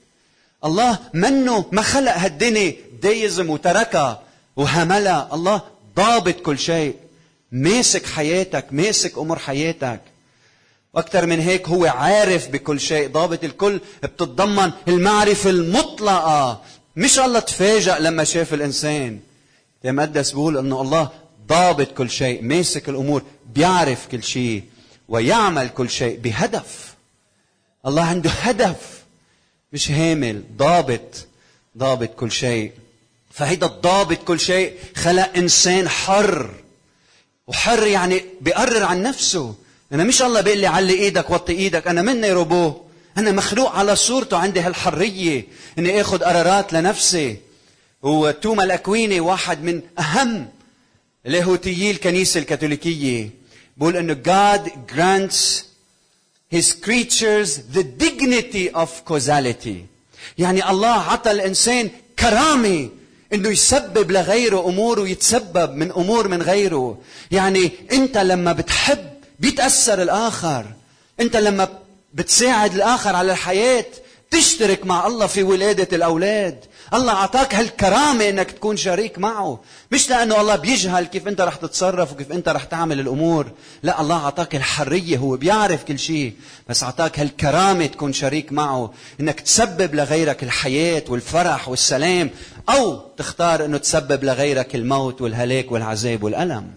الله 0.65 0.99
منه 1.15 1.65
ما 1.73 1.83
خلق 1.83 2.17
هالدنيا. 2.17 2.75
دايزم 3.03 3.51
وتركها 3.51 4.23
وهملها 4.57 5.29
الله 5.33 5.63
ضابط 5.97 6.35
كل 6.35 6.59
شيء. 6.59 6.95
ماسك 7.53 8.07
حياتك 8.07 8.67
ماسك 8.71 9.19
أمور 9.19 9.39
حياتك. 9.39 10.01
وأكثر 10.95 11.27
من 11.27 11.41
هيك 11.41 11.69
هو 11.69 11.87
عارف 11.87 12.49
بكل 12.49 12.81
شيء. 12.81 13.09
ضابط 13.09 13.45
الكل 13.45 13.81
بتتضمن 14.03 14.71
المعرفة 14.89 15.51
المطلقة. 15.51 16.63
مش 16.97 17.19
الله 17.19 17.41
تفاجأ 17.41 17.99
لما 17.99 18.25
شاف 18.25 18.55
الإنسان. 18.55 19.21
يا 19.85 19.93
مقدس 19.93 20.31
بيقول 20.31 20.59
إنه 20.59 20.81
الله 20.81 21.09
ضابط 21.49 21.89
كل 21.93 22.11
شيء 22.11 22.43
ماسك 22.43 22.89
الأمور 22.89 23.23
بيعرف 23.55 24.07
كل 24.11 24.23
شيء 24.23 24.65
ويعمل 25.09 25.69
كل 25.69 25.91
شيء 25.91 26.19
بهدف. 26.19 26.95
الله 27.87 28.03
عنده 28.03 28.31
هدف. 28.31 28.98
مش 29.73 29.91
هامل 29.91 30.43
ضابط 30.57 31.27
ضابط 31.79 32.09
كل 32.09 32.33
شيء. 32.33 32.73
فهيدا 33.31 33.67
الضابط 33.67 34.19
كل 34.25 34.41
شيء 34.41 34.73
خلق 34.97 35.37
إنسان 35.37 35.89
حر. 35.89 36.51
وحر 37.47 37.87
يعني 37.87 38.25
بيقرر 38.41 38.83
عن 38.83 39.03
نفسه. 39.03 39.55
أنا 39.93 40.05
مش 40.05 40.23
الله 40.23 40.41
بيقول 40.41 40.61
لي 40.61 40.67
علي 40.67 40.95
إيدك 40.95 41.31
وطي 41.31 41.53
إيدك 41.53 41.87
أنا 41.87 42.03
مني 42.03 42.33
روبو 42.33 42.75
أنا 43.19 43.33
مخلوق 43.33 43.73
على 43.73 43.97
صورته 43.97 44.37
عندي 44.37 44.61
هالحرية. 44.61 45.45
إني 45.79 46.01
آخذ 46.01 46.25
قرارات 46.25 46.73
لنفسي. 46.73 47.37
وتوما 48.03 48.65
الأكويني 48.65 49.21
واحد 49.21 49.63
من 49.63 49.81
أهم 49.99 50.49
لاهوتيي 51.25 51.91
الكنيسة 51.91 52.41
الكاثوليكية. 52.41 53.31
بقول 53.77 53.97
إنه 53.97 54.15
God 54.15 54.69
grants 54.93 55.68
his 56.51 56.73
creatures 56.73 57.59
the 57.75 57.83
dignity 57.83 58.71
of 58.75 59.05
causality. 59.05 59.87
يعني 60.39 60.71
الله 60.71 60.93
عطى 60.93 61.31
الإنسان 61.31 61.91
كرامة 62.19 62.89
إنه 63.33 63.49
يسبب 63.49 64.11
لغيره 64.11 64.69
امور 64.69 65.01
ويتسبب 65.01 65.75
من 65.75 65.91
أمور 65.93 66.29
من 66.29 66.43
غيره. 66.43 66.99
يعني 67.31 67.73
أنت 67.93 68.19
لما 68.19 68.53
بتحب 68.53 69.09
بيتأثر 69.41 70.03
الآخر. 70.03 70.67
أنت 71.21 71.37
لما 71.37 71.69
بتساعد 72.15 72.75
الآخر 72.75 73.17
على 73.17 73.33
الحياة 73.33 73.85
تشترك 74.31 74.87
مع 74.87 75.07
الله 75.07 75.27
في 75.27 75.43
ولادة 75.43 75.97
الأولاد. 75.97 76.65
الله 76.95 77.13
أعطاك 77.13 77.55
هالكرامة 77.55 78.29
إنك 78.29 78.51
تكون 78.51 78.77
شريك 78.77 79.19
معه. 79.19 79.61
مش 79.93 80.11
لأنه 80.11 80.41
الله 80.41 80.57
بيجهل 80.57 81.07
كيف 81.07 81.29
أنت 81.29 81.41
رح 81.41 81.55
تتصرف 81.55 82.13
وكيف 82.13 82.33
أنت 82.33 82.49
رح 82.49 82.65
تعمل 82.65 83.01
الأمور. 83.01 83.53
لا 83.83 84.01
الله 84.01 84.25
أعطاك 84.25 84.57
الحرية. 84.57 85.19
هو 85.19 85.37
بيعرف 85.37 85.85
كل 85.85 85.99
شيء. 85.99 86.33
بس 86.69 86.83
أعطاك 86.83 87.19
هالكرامة 87.19 87.87
تكون 87.87 88.13
شريك 88.13 88.53
معه. 88.53 88.93
إنك 89.21 89.41
تسبب 89.41 89.95
لغيرك 89.95 90.43
الحياة 90.43 91.05
والفرح 91.09 91.69
والسلام. 91.69 92.31
أو 92.69 92.97
تختار 93.17 93.65
إنه 93.65 93.79
تسبب 93.79 94.25
لغيرك 94.25 94.75
الموت 94.75 95.21
والهلاك 95.21 95.73
والعذاب 95.73 96.23
والألم. 96.23 96.71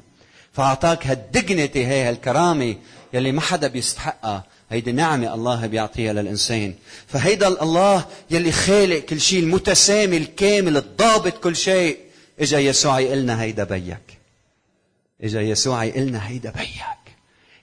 فأعطاك 0.53 1.07
هالدجنتي 1.07 1.87
هي 1.87 2.03
هالكرامة. 2.09 2.75
يلي 3.13 3.31
ما 3.31 3.41
حدا 3.41 3.67
بيستحقها. 3.67 4.43
هيدي 4.69 4.91
نعمة 4.91 5.33
الله 5.33 5.67
بيعطيها 5.67 6.13
للإنسان. 6.13 6.73
فهيدا 7.07 7.63
الله 7.63 8.05
يلي 8.31 8.51
خالق 8.51 8.99
كل 8.99 9.21
شيء 9.21 9.39
المتسامي 9.39 10.17
الكامل 10.17 10.77
الضابط 10.77 11.37
كل 11.43 11.55
شيء. 11.55 11.97
إجا 12.39 12.59
يسوع 12.59 12.99
يقلنا 12.99 13.41
هيدا 13.41 13.63
بيك. 13.63 14.19
إجا 15.21 15.41
يسوع 15.41 15.83
يقلنا 15.83 16.27
هيدا 16.27 16.51
بيك. 16.51 17.15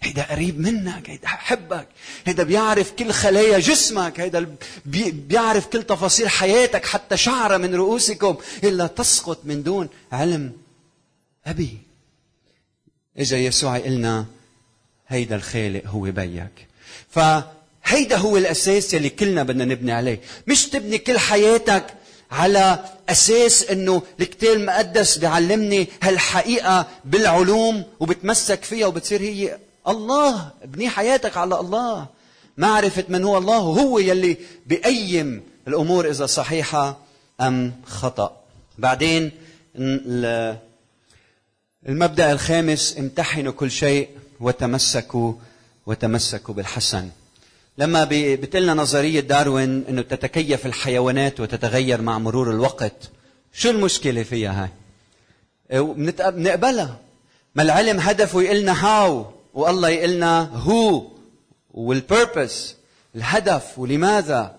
هيدا 0.02 0.22
قريب 0.22 0.60
منك 0.60 1.10
هيدا 1.10 1.28
حبك. 1.28 1.88
هيدا 2.24 2.42
بيعرف 2.42 2.92
كل 2.92 3.12
خلايا 3.12 3.58
جسمك. 3.58 4.20
هيدا 4.20 4.56
بي 4.86 5.10
بيعرف 5.10 5.66
كل 5.66 5.82
تفاصيل 5.82 6.28
حياتك 6.28 6.86
حتى 6.86 7.16
شعرة 7.16 7.56
من 7.56 7.74
رؤوسكم. 7.74 8.36
إلا 8.64 8.86
تسقط 8.86 9.40
من 9.44 9.62
دون 9.62 9.88
علم 10.12 10.52
أبي. 11.46 11.78
إجا 13.18 13.36
يسوع 13.38 13.76
يقلنا 13.76 14.26
هيدا 15.08 15.36
الخالق 15.36 15.86
هو 15.86 16.00
بيك. 16.00 16.66
فهيدا 17.08 18.16
هو 18.16 18.36
الأساس 18.36 18.94
يلي 18.94 19.08
كلنا 19.08 19.42
بدنا 19.42 19.64
نبني 19.64 19.92
عليه. 19.92 20.20
مش 20.46 20.66
تبني 20.66 20.98
كل 20.98 21.18
حياتك 21.18 21.84
على 22.30 22.84
أساس 23.08 23.62
إنه 23.62 24.02
الكتاب 24.20 24.56
المقدس 24.56 25.18
بيعلمني 25.18 25.86
هالحقيقة 26.02 26.86
بالعلوم 27.04 27.84
وبتمسك 28.00 28.64
فيها 28.64 28.86
وبتصير 28.86 29.20
هي. 29.20 29.58
الله 29.88 30.50
ابني 30.62 30.88
حياتك 30.88 31.36
على 31.36 31.60
الله. 31.60 32.06
معرفة 32.56 33.04
من 33.08 33.24
هو 33.24 33.38
الله 33.38 33.56
هو 33.56 33.98
يلي 33.98 34.36
بيقيم 34.66 35.42
الأمور 35.68 36.10
إذا 36.10 36.26
صحيحة 36.26 36.98
أم 37.40 37.72
خطأ. 37.86 38.40
بعدين 38.78 39.30
المبدأ 41.88 42.32
الخامس 42.32 42.98
امتحنوا 42.98 43.52
كل 43.52 43.70
شيء. 43.70 44.08
وتمسكوا 44.40 45.32
وتمسكوا 45.86 46.54
بالحسن. 46.54 47.08
لما 47.78 48.08
بتقلنا 48.10 48.74
نظرية 48.74 49.20
داروين 49.20 49.84
أنه 49.88 50.02
تتكيف 50.02 50.66
الحيوانات 50.66 51.40
وتتغير 51.40 52.02
مع 52.02 52.18
مرور 52.18 52.50
الوقت 52.50 53.10
شو 53.52 53.70
المشكلة 53.70 54.22
فيها 54.22 54.70
هاي؟ 55.70 55.80
بنقبلها. 56.30 56.98
ما 57.54 57.62
العلم 57.62 58.00
هدفه 58.00 58.42
يقلنا 58.42 58.86
هاو 58.86 59.26
والله 59.54 59.88
يقلنا 59.88 60.40
هو 60.42 61.06
والبيربس 61.70 62.74
الهدف 63.16 63.78
ولماذا؟ 63.78 64.57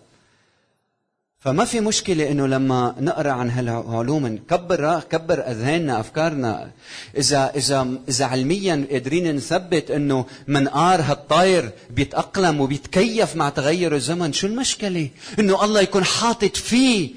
فما 1.41 1.65
في 1.65 1.79
مشكلة 1.79 2.31
إنه 2.31 2.47
لما 2.47 2.95
نقرأ 2.99 3.31
عن 3.31 3.49
هالعلوم 3.49 4.27
نكبر 4.27 4.99
كبر 4.99 5.39
أذهاننا 5.51 5.99
أفكارنا. 5.99 6.71
اذا 7.17 7.51
اذا 7.55 7.97
إذا 8.09 8.25
علميا 8.25 8.87
قادرين 8.91 9.35
نثبت 9.35 9.91
إنه 9.91 10.25
منقار 10.47 11.01
هالطاير 11.01 11.71
بيتأقلم 11.89 12.61
وبيتكيف 12.61 13.35
مع 13.35 13.49
تغير 13.49 13.95
الزمن 13.95 14.33
شو 14.33 14.47
المشكلة؟ 14.47 15.09
إنه 15.39 15.63
الله 15.63 15.81
يكون 15.81 16.03
حاطط 16.03 16.55
فيه 16.57 17.09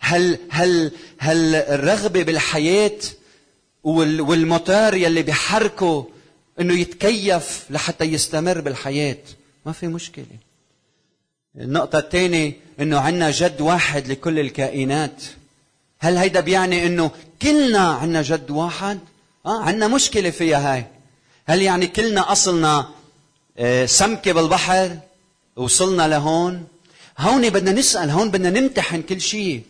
هال 0.00 0.38
هال 0.50 0.90
هالرغبة 1.20 2.22
بالحياة 2.22 2.98
والموتور 3.84 4.94
يلي 4.94 5.22
بيحركه 5.22 6.08
إنه 6.60 6.74
يتكيف 6.74 7.64
لحتى 7.70 8.04
يستمر 8.04 8.60
بالحياة. 8.60 9.18
ما 9.66 9.72
في 9.72 9.86
مشكلة. 9.86 10.24
النقطة 11.60 11.98
الثانية 11.98 12.52
إنه 12.80 12.98
عندنا 13.00 13.30
جد 13.30 13.60
واحد 13.60 14.08
لكل 14.08 14.38
الكائنات 14.38 15.22
هل 15.98 16.16
هيدا 16.16 16.40
بيعني 16.40 16.86
إنه 16.86 17.10
كلنا 17.42 17.78
عندنا 17.78 18.22
جد 18.22 18.50
واحد؟ 18.50 18.98
آه 19.46 19.62
عندنا 19.62 19.88
مشكلة 19.88 20.30
فيها 20.30 20.74
هاي 20.74 20.86
هل 21.46 21.62
يعني 21.62 21.86
كلنا 21.86 22.32
أصلنا 22.32 22.88
آه، 23.58 23.86
سمكة 23.86 24.32
بالبحر 24.32 24.96
وصلنا 25.56 26.08
لهون؟ 26.08 26.66
هون 27.18 27.50
بدنا 27.50 27.72
نسأل 27.72 28.10
هون 28.10 28.30
بدنا 28.30 28.60
نمتحن 28.60 29.02
كل 29.02 29.20
شيء 29.20 29.62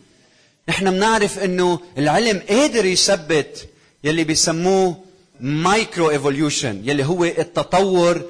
نحن 0.69 0.91
بنعرف 0.91 1.39
إنه 1.39 1.79
العلم 1.97 2.41
قادر 2.49 2.85
يثبت 2.85 3.67
يلي 4.03 4.23
بيسموه 4.23 4.97
micro 5.39 6.09
evolution 6.09 6.81
يلي 6.83 7.05
هو 7.05 7.23
التطور 7.25 8.21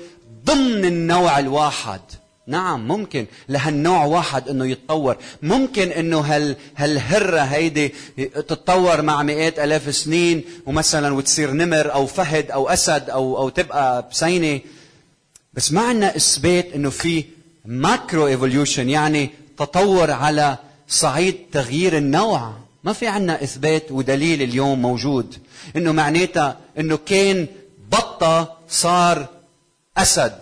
ضمن 0.45 0.85
النوع 0.85 1.39
الواحد 1.39 2.01
نعم 2.47 2.87
ممكن 2.87 3.25
لهالنوع 3.49 4.05
واحد 4.05 4.49
إنه 4.49 4.65
يتطور. 4.65 5.17
ممكن 5.41 5.87
إنه 5.91 6.19
هال 6.19 6.55
هالهرة 6.77 7.39
هيدي 7.39 7.93
تتطور 8.17 9.01
مع 9.01 9.23
مئات 9.23 9.59
آلاف 9.59 9.95
سنين 9.95 10.43
ومثلا 10.65 11.13
وتصير 11.13 11.51
نمر 11.51 11.93
أو 11.93 12.05
فهد 12.05 12.51
أو 12.51 12.69
أسد 12.69 13.09
أو 13.09 13.37
أو 13.37 13.49
تبقى 13.49 14.09
بسينة. 14.11 14.61
بس 15.53 15.71
ما 15.71 15.81
عندنا 15.81 16.15
إثبات 16.15 16.73
إنه 16.75 16.89
في 16.89 17.25
macro 17.65 18.27
evolution 18.27 18.89
يعني 18.89 19.29
تطور 19.57 20.11
على 20.11 20.57
صعيد 20.87 21.37
تغيير 21.51 21.97
النوع. 21.97 22.53
ما 22.83 22.93
في 22.93 23.07
عندنا 23.07 23.43
إثبات 23.43 23.91
ودليل 23.91 24.41
اليوم 24.41 24.81
موجود. 24.81 25.35
إنه 25.75 25.91
معناتها 25.91 26.57
إنه 26.79 26.99
كان 27.05 27.47
بطة 27.91 28.57
صار 28.69 29.27
أسد. 29.97 30.39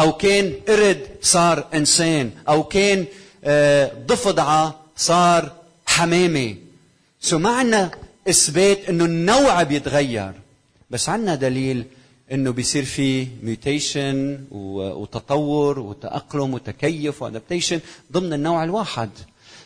أو 0.00 0.12
كان 0.12 0.52
قرد 0.68 1.06
صار 1.22 1.66
إنسان 1.74 2.30
أو 2.48 2.62
كان 2.62 3.04
آه، 3.44 3.92
ضفدعة 4.06 4.80
صار 4.96 5.52
حمامة 5.86 6.56
so 7.20 7.38
ما 7.38 7.50
عندنا 7.50 7.90
إثبات 8.28 8.88
إنه 8.88 9.04
النوع 9.04 9.62
بيتغير 9.62 10.32
بس 10.90 11.08
عندنا 11.08 11.34
دليل 11.34 11.84
إنه 12.32 12.50
بيصير 12.50 12.84
في 12.84 13.26
mutation 13.42 14.44
وتطور 14.50 15.78
وتأقلم 15.78 16.54
وتكيف 16.54 17.22
و 17.22 17.27
adaptation 17.27 17.80
ضمن 18.12 18.32
النوع 18.32 18.64
الواحد. 18.64 19.10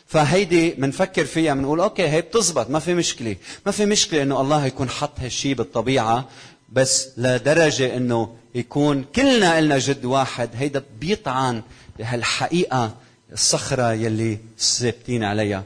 فهيدي 0.07 0.69
بنفكر 0.69 1.25
فيها 1.25 1.53
بنقول 1.53 1.79
أوكي 1.79 2.07
هي 2.07 2.21
بتزبط 2.21 2.69
ما 2.69 2.79
في 2.79 2.93
مشكلة. 2.93 3.35
ما 3.65 3.71
في 3.71 3.85
مشكلة 3.85 4.23
إنه 4.23 4.41
الله 4.41 4.65
يكون 4.65 4.89
حط 4.89 5.19
هالشيء 5.19 5.55
بالطبيعة 5.55 6.29
بس 6.71 7.09
لدرجة 7.17 7.97
إنه 7.97 8.35
يكون 8.55 9.05
كلنا 9.15 9.59
إلنا 9.59 9.77
جد 9.77 10.05
واحد. 10.05 10.49
هيدا 10.55 10.83
بيطعن 10.99 11.61
بهالحقيقة 11.99 12.95
الصخرة 13.33 13.93
يلي 13.93 14.37
ثابتين 14.59 15.23
عليها. 15.23 15.63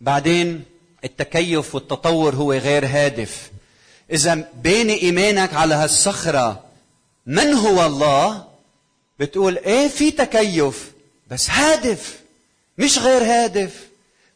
بعدين 0.00 0.64
التكيف 1.04 1.74
والتطور 1.74 2.34
هو 2.34 2.52
غير 2.52 2.86
هادف. 2.86 3.50
إذا 4.12 4.48
باني 4.62 5.02
إيمانك 5.02 5.54
على 5.54 5.74
هالصخرة 5.74 6.64
من 7.26 7.52
هو 7.52 7.86
الله؟ 7.86 8.44
بتقول 9.18 9.58
إيه 9.58 9.88
في 9.88 10.10
تكيف؟ 10.10 10.92
بس 11.30 11.50
هادف 11.50 12.20
مش 12.78 12.98
غير 12.98 13.22
هادف. 13.22 13.88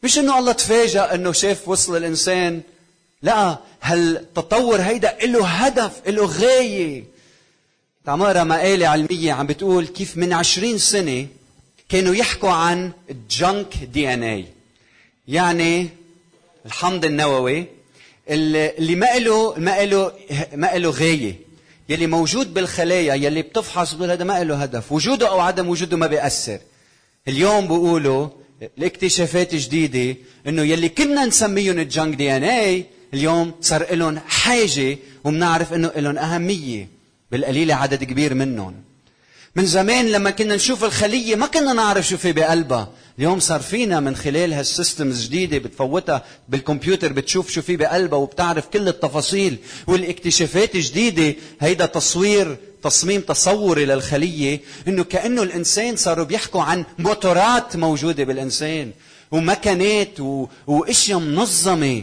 مش 0.02 0.18
إنه 0.18 0.38
الله 0.38 0.52
تفاجأ 0.52 1.14
إنه 1.14 1.32
شاف 1.32 1.68
وصل 1.68 1.96
الإنسان. 1.96 2.60
لا 3.22 3.58
هالتطور 3.82 4.80
هيدا 4.80 5.16
له 5.24 5.46
هدف 5.46 5.92
له 6.08 6.24
غاية. 6.26 7.04
تعمارة 8.08 8.44
مقالة 8.44 8.88
علمية 8.88 9.32
عم 9.32 9.46
بتقول 9.46 9.86
كيف 9.86 10.16
من 10.16 10.32
عشرين 10.32 10.78
سنة 10.78 11.26
كانوا 11.88 12.14
يحكوا 12.14 12.50
عن 12.50 12.92
الجنك 13.10 13.76
دي 13.92 14.14
ان 14.14 14.22
اي 14.22 14.44
يعني 15.28 15.88
الحمض 16.66 17.04
النووي 17.04 17.66
اللي 18.28 18.94
ما 18.94 19.18
له 19.18 19.54
ما 19.58 19.84
له 19.84 20.12
ما 20.54 20.78
له 20.78 20.90
غاية. 20.90 21.34
يلي 21.88 22.06
موجود 22.06 22.54
بالخلايا 22.54 23.14
يلي 23.14 23.42
بتفحص 23.42 23.94
بتقول 23.94 24.10
هذا 24.10 24.24
ما 24.24 24.44
له 24.44 24.62
هدف. 24.62 24.92
وجوده 24.92 25.28
أو 25.28 25.40
عدم 25.40 25.68
وجوده 25.68 25.96
ما 25.96 26.06
بيأثر. 26.06 26.58
اليوم 27.28 27.66
بيقولوا 27.68 28.28
الاكتشافات 28.78 29.54
جديدة 29.54 30.16
إنه 30.46 30.62
يلي 30.62 30.88
كنا 30.88 31.24
نسميهم 31.26 31.78
ال 31.78 31.86
junk 31.86 32.14
DNA 32.16 32.84
اليوم 33.14 33.52
صار 33.60 33.94
لهم 33.94 34.18
حاجة 34.28 34.98
وبنعرف 35.24 35.72
إنه 35.72 35.92
لهم 35.96 36.18
أهمية. 36.18 36.97
بالقليلة 37.32 37.74
عدد 37.74 38.04
كبير 38.04 38.34
منهم. 38.34 38.74
من 39.56 39.66
زمان 39.66 40.08
لما 40.08 40.30
كنا 40.30 40.56
نشوف 40.56 40.84
الخلية 40.84 41.36
ما 41.36 41.46
كنا 41.46 41.72
نعرف 41.72 42.08
شو 42.08 42.16
في 42.16 42.32
بقلبها. 42.32 42.90
اليوم 43.18 43.40
صار 43.40 43.60
فينا 43.60 44.00
من 44.00 44.16
خلال 44.16 44.52
هال 44.52 44.69
systems 44.69 45.26
جديدة 45.26 45.58
بتفوتها 45.58 46.24
بالكمبيوتر 46.48 47.12
بتشوف 47.12 47.50
شو 47.50 47.62
في 47.62 47.76
بقلبها 47.76 48.18
وبتعرف 48.18 48.66
كل 48.66 48.88
التفاصيل. 48.88 49.58
والاكتشافات 49.86 50.76
جديدة 50.76 51.34
هيدا 51.60 51.86
تصوير 51.86 52.56
تصميم 52.82 53.20
تصوري 53.20 53.84
للخلية 53.84 54.60
إنه 54.88 55.04
كأنه 55.04 55.42
الإنسان 55.42 55.96
صاروا 55.96 56.24
بيحكوا 56.24 56.62
عن 56.62 56.84
موتورات 56.98 57.76
موجودة 57.76 58.24
بالإنسان 58.24 58.90
ومكانات 59.30 60.20
و... 60.20 60.46
وأشياء 60.66 61.18
منظمة. 61.18 62.02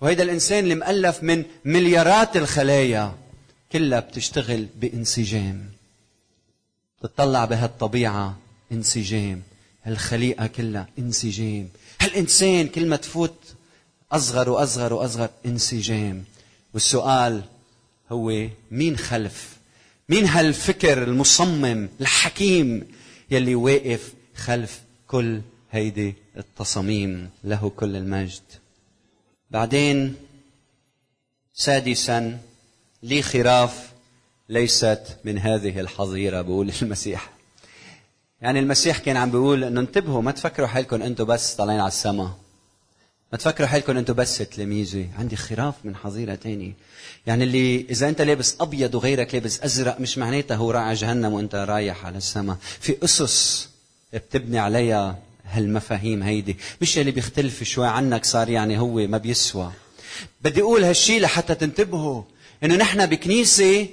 وهيدا 0.00 0.22
الإنسان 0.22 0.64
اللي 0.64 0.74
مؤلف 0.74 1.22
من 1.22 1.44
مليارات 1.64 2.36
الخلايا. 2.36 3.14
كلها 3.76 4.00
بتشتغل 4.00 4.66
بانسجام 4.80 5.68
تطلع 7.02 7.44
بهالطبيعة 7.44 8.38
انسجام 8.72 9.42
هالخليقة 9.84 10.46
كلها 10.46 10.88
انسجام. 10.98 11.68
هالإنسان 12.00 12.68
كل 12.68 12.86
ما 12.86 12.96
تفوت 12.96 13.54
أصغر 14.12 14.50
وأصغر 14.50 14.92
وأصغر 14.92 15.30
انسجام. 15.46 16.24
والسؤال 16.74 17.42
هو 18.12 18.48
مين 18.70 18.96
خلف؟ 18.96 19.56
مين 20.08 20.24
هالفكر 20.26 21.02
المصمم 21.02 21.88
الحكيم 22.00 22.88
يلي 23.30 23.54
واقف 23.54 24.12
خلف 24.36 24.80
كل 25.06 25.40
هيدي 25.70 26.14
التصاميم؟ 26.36 27.30
له 27.44 27.72
كل 27.76 27.96
المجد. 27.96 28.42
بعدين 29.50 30.14
سادسا 31.54 32.38
لي 33.02 33.22
خراف 33.22 33.90
ليست 34.48 35.02
من 35.24 35.38
هذه 35.38 35.80
الحظيرة 35.80 36.42
بقول 36.42 36.72
المسيح. 36.82 37.30
يعني 38.42 38.58
المسيح 38.58 38.98
كان 38.98 39.16
عم 39.16 39.30
بيقول 39.30 39.64
إنه 39.64 39.80
انتبهوا 39.80 40.22
ما 40.22 40.30
تفكروا 40.30 40.66
حالكم 40.66 41.02
أنتم 41.02 41.24
بس 41.24 41.54
طالعين 41.54 41.80
على 41.80 41.88
السما 41.88 42.34
ما 43.32 43.38
تفكروا 43.38 43.68
حالكم 43.68 43.96
أنتم 43.96 44.14
بس 44.14 44.38
تلاميذي. 44.38 45.08
عندي 45.18 45.36
خراف 45.36 45.74
من 45.84 45.96
حظيرة 45.96 46.34
تاني 46.34 46.74
يعني 47.26 47.44
اللي 47.44 47.86
إذا 47.90 48.08
أنت 48.08 48.22
لابس 48.22 48.56
أبيض 48.60 48.94
وغيرك 48.94 49.34
لابس 49.34 49.62
أزرق 49.62 50.00
مش 50.00 50.18
معناتها 50.18 50.54
هو 50.56 50.70
راعي 50.70 50.94
جهنم 50.94 51.32
وأنت 51.32 51.54
رايح 51.54 52.06
على 52.06 52.18
السما 52.18 52.56
في 52.80 52.96
أسس 53.04 53.68
بتبني 54.12 54.58
عليها 54.58 55.18
هالمفاهيم 55.44 56.22
هيدي. 56.22 56.56
مش 56.82 56.98
اللي 56.98 57.10
بيختلف 57.10 57.62
شوي 57.62 57.86
عنك 57.86 58.24
صار 58.24 58.48
يعني 58.48 58.78
هو 58.78 59.06
ما 59.06 59.18
بيسوى. 59.18 59.72
بدي 60.40 60.60
أقول 60.60 60.84
هالشي 60.84 61.20
لحتى 61.20 61.54
تنتبهوا. 61.54 62.22
إنه 62.64 62.76
نحن 62.76 63.06
بكنيسة 63.06 63.86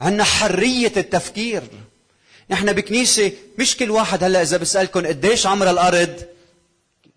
عندنا 0.00 0.24
حرية 0.24 0.92
التفكير. 0.96 1.62
نحن 2.50 2.72
بكنيسة 2.72 3.32
مش 3.58 3.76
كل 3.76 3.90
واحد 3.90 4.24
هلأ 4.24 4.42
إذا 4.42 4.56
بسألكم 4.56 5.06
قديش 5.06 5.46
عمر 5.46 5.70
الأرض؟ 5.70 6.14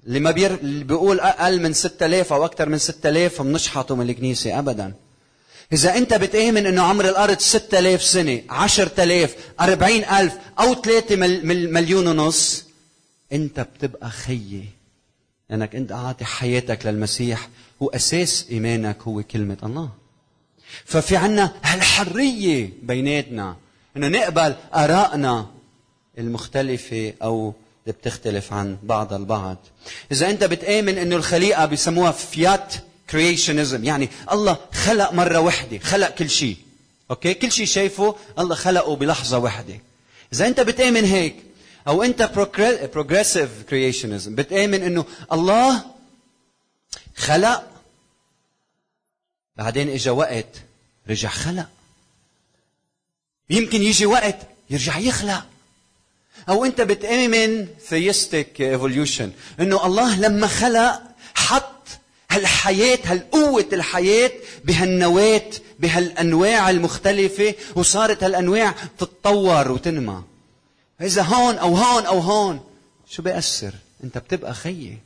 اللي 0.08 0.20
ما 0.20 0.32
بير... 0.32 0.54
اللي 0.54 0.84
بيقول 0.84 1.20
أقل 1.20 1.62
من 1.62 1.74
6000 1.74 2.34
أو 2.34 2.46
أكثر 2.46 2.70
من 2.70 2.78
6000 2.78 3.42
بنشحطه 3.42 3.96
من 3.96 4.10
الكنيسة 4.10 4.60
أبدا. 4.60 4.94
إذا 5.74 5.98
أنت 5.98 6.14
بتآمن 6.14 6.66
إنه 6.66 6.82
عمر 6.82 7.10
الأرض 7.10 7.40
6000 7.40 8.04
سنة 8.04 8.42
10000 8.50 9.36
40000 9.62 10.34
أو 10.60 10.74
3 10.82 11.16
مل... 11.16 11.72
مليون 11.74 12.08
ونص 12.08 12.66
أنت 13.34 13.60
بتبقى 13.60 14.10
خيي 14.10 14.66
لأنك 15.50 15.76
أنت 15.76 15.92
أعطي 15.92 16.26
حياتك 16.26 16.86
للمسيح 16.86 17.50
وأساس 17.80 18.46
إيمانك 18.52 18.98
هو 19.02 19.24
كلمة 19.24 19.58
الله. 19.64 19.90
ففي 20.86 21.18
عنا 21.18 21.54
هالحرية 21.64 22.70
بيناتنا. 22.82 23.56
إنه 23.98 24.08
نقبل 24.08 24.56
آرائنا 24.74 25.48
المختلفة 26.18 27.14
أو 27.24 27.54
اللي 27.84 27.98
بتختلف 27.98 28.54
عن 28.54 28.78
بعض 28.84 29.14
البعض. 29.14 29.58
إذا 30.12 30.30
أنت 30.30 30.44
بتآمن 30.44 30.98
إنه 30.98 31.16
الخليقة 31.16 31.66
بيسموها 31.66 32.12
fiat 32.12 32.74
creationism 33.10 33.84
يعني 33.84 34.10
الله 34.32 34.58
خلق 34.74 35.14
مرة 35.14 35.40
واحدة 35.40 35.78
خلق 35.78 36.10
كل 36.10 36.30
شيء. 36.30 36.58
okay؟ 37.12 37.34
كل 37.34 37.52
شيء 37.52 37.66
شايفه 37.66 38.16
الله 38.40 38.56
خلقه 38.56 38.96
بلحظة 38.96 39.38
واحدة 39.38 39.80
إذا 40.34 40.48
أنت 40.48 40.60
بتآمن 40.60 41.06
هيك 41.06 41.36
أو 41.88 42.04
أنت 42.04 42.32
progressive 42.94 43.50
creationism 43.70 44.36
بتآمن 44.36 44.84
إنه 44.84 45.06
الله 45.32 45.84
خلق 47.16 47.64
بعدين 49.56 49.90
اجى 49.90 50.10
وقت 50.10 50.65
رجع 51.10 51.30
خلق. 51.30 51.68
يمكن 53.50 53.84
يجي 53.84 54.06
وقت 54.06 54.38
يرجع 54.70 54.98
يخلق. 54.98 55.46
أو 56.50 56.66
أنت 56.66 56.82
بتآمن 56.82 57.68
theistic 57.88 58.62
evolution 58.62 59.32
إنه 59.60 59.86
الله 59.86 60.20
لما 60.20 60.48
خلق 60.48 61.02
حط 61.36 61.88
هالحياة 62.32 63.00
هالقوة 63.04 63.66
الحياة 63.74 64.32
بهالنواة 64.64 65.50
بهالأنواع 65.80 66.70
المختلفة 66.70 67.56
وصارت 67.76 68.24
هالأنواع 68.24 68.76
تتطور 68.98 69.72
وتنمى. 69.72 70.24
إذا 71.02 71.22
هون 71.22 71.56
أو 71.56 71.76
هون 71.76 72.06
أو 72.06 72.20
هون 72.20 72.60
شو 73.10 73.22
بيأثر؟ 73.22 73.74
أنت 74.04 74.18
بتبقى 74.18 74.54
خيي. 74.54 74.98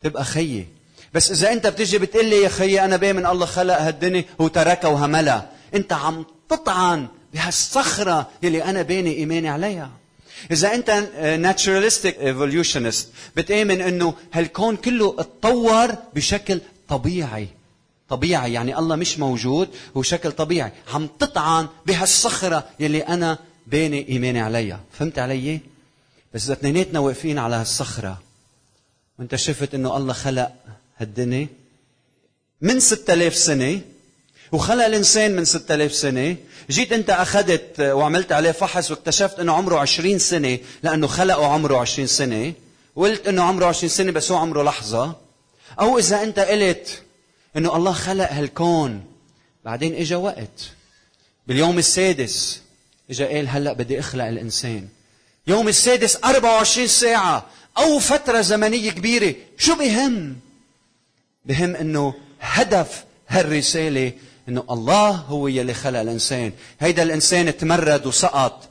تبقى 0.00 0.24
خيي. 0.24 0.66
بس 1.14 1.30
إذا 1.30 1.52
أنت 1.52 1.66
بتجي 1.66 1.98
بتقول 1.98 2.24
لي 2.24 2.42
يا 2.42 2.48
خيي 2.48 2.84
أنا 2.84 2.96
بامن 2.96 3.26
الله 3.26 3.46
خلق 3.46 3.78
هالدنيا 3.78 4.24
وتركها 4.38 4.88
وهملها. 4.88 5.50
أنت 5.74 5.92
عم 5.92 6.24
تطعن 6.48 7.06
بهالصخرة 7.34 8.30
اللي 8.44 8.64
أنا 8.64 8.82
باني 8.82 9.16
إيماني 9.16 9.48
عليها. 9.48 9.90
إذا 10.50 10.74
أنت 10.74 10.90
naturalistic 11.40 12.18
evolutionist 12.20 13.08
بتآمن 13.36 13.80
إنه 13.80 14.14
هالكون 14.32 14.76
كله 14.76 15.16
اتطور 15.18 15.94
بشكل 16.14 16.60
طبيعي. 16.88 17.48
طبيعي 18.08 18.52
يعني 18.52 18.78
الله 18.78 18.96
مش 18.96 19.18
موجود 19.18 19.68
هو 19.96 20.02
شكل 20.02 20.32
طبيعي. 20.32 20.72
عم 20.94 21.08
تطعن 21.18 21.68
بهالصخرة 21.86 22.64
يلي 22.80 23.00
أنا 23.00 23.38
باني 23.66 24.08
إيماني 24.08 24.40
عليها. 24.40 24.80
فهمت 24.92 25.18
علي؟ 25.18 25.60
بس 26.34 26.44
إذا 26.44 26.52
اثنيناتنا 26.52 26.98
واقفين 26.98 27.38
على 27.38 27.56
هالصخرة 27.56 28.22
وأنت 29.18 29.34
شفت 29.36 29.74
إنه 29.74 29.96
الله 29.96 30.12
خلق 30.12 30.52
هالدنيا؟ 31.02 31.48
من 32.60 32.80
6000 32.80 33.36
سنة؟ 33.36 33.80
وخلق 34.52 34.84
الإنسان 34.84 35.36
من 35.36 35.44
6000 35.44 35.94
سنة. 35.94 36.36
جيت 36.70 36.92
أنت 36.92 37.10
أخذت 37.10 37.80
وعملت 37.80 38.32
عليه 38.32 38.50
فحص 38.50 38.90
واكتشفت 38.90 39.40
أنه 39.40 39.52
عمره 39.52 39.78
20 39.78 40.18
سنة 40.18 40.58
لأنه 40.82 41.06
خلقه 41.06 41.46
عمره 41.46 41.78
20 41.78 42.06
سنة. 42.06 42.52
وقلت 42.96 43.28
أنه 43.28 43.42
عمره 43.42 43.66
20 43.66 43.90
سنة 43.90 44.12
بس 44.12 44.32
هو 44.32 44.38
عمره 44.38 44.62
لحظة. 44.62 45.16
أو 45.80 45.98
إذا 45.98 46.22
أنت 46.22 46.38
قلت 46.38 47.02
أنه 47.56 47.76
الله 47.76 47.92
خلق 47.92 48.32
هالكون. 48.32 49.04
بعدين 49.64 49.94
إجا 49.94 50.16
وقت. 50.16 50.70
باليوم 51.46 51.78
السادس 51.78 52.60
إجا 53.10 53.26
قال 53.26 53.48
هلأ 53.48 53.72
بدي 53.72 54.00
أخلق 54.00 54.24
الإنسان. 54.24 54.88
يوم 55.46 55.68
السادس 55.68 56.16
24 56.16 56.86
ساعة 56.86 57.46
أو 57.78 57.98
فترة 57.98 58.40
زمنية 58.40 58.90
كبيرة. 58.90 59.34
شو 59.58 59.74
بهم؟ 59.74 60.36
بهم 61.44 61.76
أنه 61.76 62.14
هدف 62.40 63.04
هالرسالة 63.28 64.12
إنه 64.48 64.64
الله 64.70 65.10
هو 65.10 65.48
يلي 65.48 65.74
خلق 65.74 66.00
الإنسان. 66.00 66.52
هيدا 66.80 67.02
الإنسان 67.02 67.56
تمرد 67.56 68.06
وسقط 68.06 68.68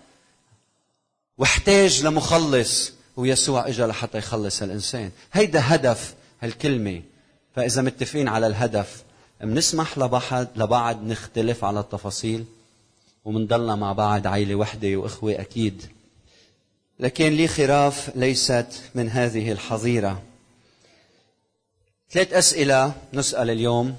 واحتاج 1.37 2.05
لمخلص 2.05 2.91
ويسوع 3.17 3.67
اجى 3.67 3.83
لحتى 3.83 4.17
يخلص 4.17 4.61
الإنسان. 4.61 5.11
هيدا 5.33 5.61
هدف 5.63 6.13
هالكلمة. 6.41 7.01
فإذا 7.55 7.81
متفقين 7.81 8.27
على 8.27 8.47
الهدف 8.47 9.03
بنسمح 9.41 9.97
لبعض 9.97 10.47
لبعض 10.55 11.03
نختلف 11.03 11.63
على 11.63 11.79
التفاصيل 11.79 12.45
ومنضلنا 13.25 13.75
مع 13.75 13.93
بعض 13.93 14.27
عائله 14.27 14.55
وحدة 14.55 14.95
وإخوة 14.95 15.31
أكيد. 15.41 15.85
لكن 16.99 17.27
لي 17.33 17.47
خراف 17.47 18.15
ليست 18.15 18.67
من 18.95 19.09
هذه 19.09 19.51
الحظيرة. 19.51 20.21
ثلاث 22.11 22.33
أسئلة 22.33 22.93
نسأل 23.13 23.49
اليوم. 23.49 23.95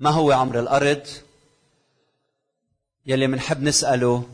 ما 0.00 0.10
هو 0.10 0.32
عمر 0.32 0.60
الأرض 0.60 1.06
يلي 3.06 3.26
منحب 3.26 3.62
نسأله؟ 3.62 4.28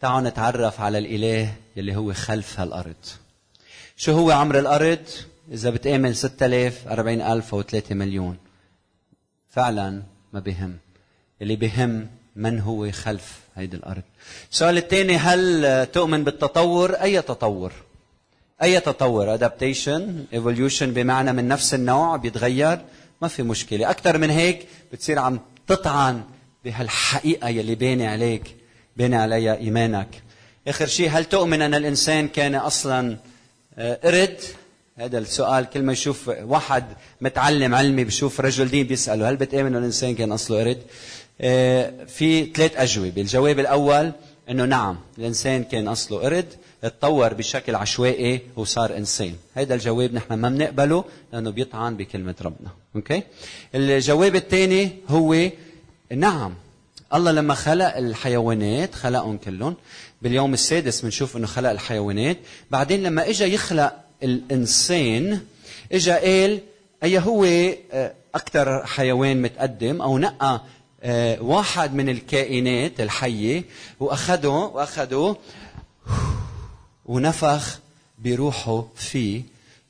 تعالوا 0.00 0.30
نتعرف 0.30 0.80
على 0.80 0.98
الإله 0.98 1.54
يلي 1.76 1.96
هو 1.96 2.12
خلف 2.12 2.60
هالأرض. 2.60 3.06
شو 3.96 4.12
هو 4.12 4.30
عمر 4.30 4.58
الأرض؟ 4.58 5.08
إذا 5.52 5.70
بتآمن 5.70 6.14
6000 6.14 6.88
40000 6.88 7.54
أو 7.54 7.62
3 7.62 7.94
مليون. 7.94 8.38
فعلا 9.50 10.02
ما 10.32 10.40
بهم. 10.40 10.78
اللي 11.42 11.56
بهم 11.56 12.10
من 12.36 12.60
هو 12.60 12.90
خلف 12.90 13.40
هيدي 13.56 13.76
الأرض. 13.76 14.02
السؤال 14.52 14.76
الثاني 14.76 15.16
هل 15.16 15.86
تؤمن 15.86 16.24
بالتطور؟ 16.24 16.94
أي 16.94 17.22
تطور؟ 17.22 17.72
أي 18.62 18.80
تطور؟ 18.80 19.38
Adaptation? 19.38 20.00
Evolution? 20.34 20.82
بمعنى 20.82 21.32
من 21.32 21.48
نفس 21.48 21.74
النوع 21.74 22.16
بيتغير؟ 22.16 22.78
ما 23.22 23.28
في 23.28 23.42
مشكلة. 23.42 23.90
أكثر 23.90 24.18
من 24.18 24.30
هيك 24.30 24.66
بتصير 24.92 25.18
عم 25.18 25.40
تطعن 25.66 26.22
بهالحقيقة 26.64 27.48
يلي 27.48 27.74
باني 27.74 28.06
عليك 28.06 28.56
باني 28.96 29.16
عليها 29.16 29.56
إيمانك. 29.56 30.22
آخر 30.68 30.86
شيء 30.86 31.10
هل 31.10 31.24
تؤمن 31.24 31.62
أن 31.62 31.74
الإنسان 31.74 32.28
كان 32.28 32.54
أصلا 32.54 33.16
آه، 33.78 34.00
قرد؟ 34.04 34.40
هذا 34.96 35.18
السؤال. 35.18 35.64
كل 35.70 35.82
ما 35.82 35.92
يشوف 35.92 36.30
واحد 36.42 36.84
متعلم 37.20 37.74
علمي 37.74 38.04
بشوف 38.04 38.40
رجل 38.40 38.68
دين 38.68 38.86
بيسأله 38.86 39.30
هل 39.30 39.36
بتآمن 39.36 39.66
أن 39.66 39.76
الإنسان 39.76 40.14
كان 40.14 40.32
أصله 40.32 40.58
قرد؟ 40.58 40.78
آه، 41.40 41.92
في 42.04 42.44
ثلاث 42.44 42.72
أجوبة. 42.76 43.20
الجواب 43.22 43.58
الأول 43.58 44.12
أنه 44.50 44.64
نعم 44.64 44.98
الإنسان 45.18 45.64
كان 45.64 45.88
أصله 45.88 46.18
قرد. 46.18 46.54
تطور 46.82 47.34
بشكل 47.34 47.74
عشوائي 47.74 48.40
وصار 48.56 48.96
انسان 48.96 49.34
هذا 49.54 49.74
الجواب 49.74 50.14
نحن 50.14 50.34
ما 50.34 50.48
بنقبله 50.48 51.04
لأنه 51.32 51.50
بيطعن 51.50 51.96
بكلمة 51.96 52.34
ربنا. 52.42 52.70
أوكي 52.96 53.22
الجواب 53.74 54.36
الثاني 54.36 54.90
هو 55.08 55.50
نعم 56.16 56.54
الله 57.14 57.32
لما 57.32 57.54
خلق 57.54 57.96
الحيوانات 57.96 58.94
خلقهم 58.94 59.38
كلهم 59.38 59.74
باليوم 60.22 60.54
السادس 60.54 61.00
بنشوف 61.00 61.36
إنه 61.36 61.46
خلق 61.46 61.70
الحيوانات. 61.70 62.36
بعدين 62.70 63.02
لما 63.02 63.28
اجى 63.28 63.54
يخلق 63.54 63.92
الإنسان 64.22 65.40
اجى 65.92 66.12
قال 66.12 66.60
أي 67.02 67.18
هو 67.18 67.44
آه، 67.92 68.12
أكثر 68.34 68.86
حيوان 68.86 69.42
متقدم 69.42 70.02
أو 70.02 70.18
نقى 70.18 70.62
آه، 71.02 71.42
واحد 71.42 71.94
من 71.94 72.08
الكائنات 72.08 73.00
الحية 73.00 73.64
واخذه 74.00 74.48
واخذه 74.48 75.36
ونفخ 77.10 77.78
بروحه 78.24 78.84
فيه 78.96 79.42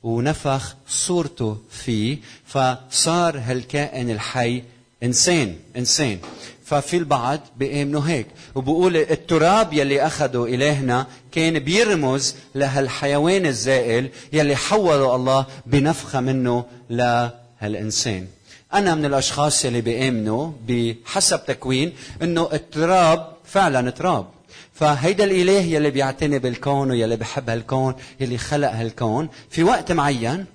ونفخ 0.03 0.75
صورته 0.87 1.57
فيه. 1.71 2.17
فصار 2.45 3.37
هالكائن 3.37 4.09
الحي 4.09 4.63
إنسان 5.03 5.55
إنسان. 5.77 6.17
ففي 6.65 6.97
البعض 6.97 7.39
بيامنوا 7.57 8.01
هيك. 8.01 8.27
وبقول 8.55 8.97
التراب 8.97 9.73
يلي 9.73 10.07
اخذه 10.07 10.43
إلهنا 10.43 11.07
كان 11.31 11.59
بيرمز 11.59 12.35
لهالحيوان 12.55 13.45
الزائل 13.45 14.09
يلي 14.33 14.55
حوله 14.55 15.15
الله 15.15 15.45
بنفخة 15.65 16.19
منه 16.19 16.65
لهالإنسان. 16.89 18.27
أنا 18.73 18.95
من 18.95 19.05
الأشخاص 19.05 19.65
يلي 19.65 19.81
بيامنوا 19.81 20.51
بحسب 20.67 21.45
تكوين 21.45 21.93
إنه 22.21 22.49
التراب 22.53 23.33
فعلا 23.45 23.89
تراب. 23.89 24.25
فهيدا 24.73 25.23
الإله 25.23 25.61
يلي 25.61 25.91
بيعتني 25.91 26.39
بالكون 26.39 26.91
ويلي 26.91 27.15
بحب 27.15 27.49
هالكون 27.49 27.95
يلي 28.19 28.37
خلق 28.37 28.71
هالكون. 28.71 29.29
في 29.49 29.63
وقت 29.63 29.91
معين 29.91 30.45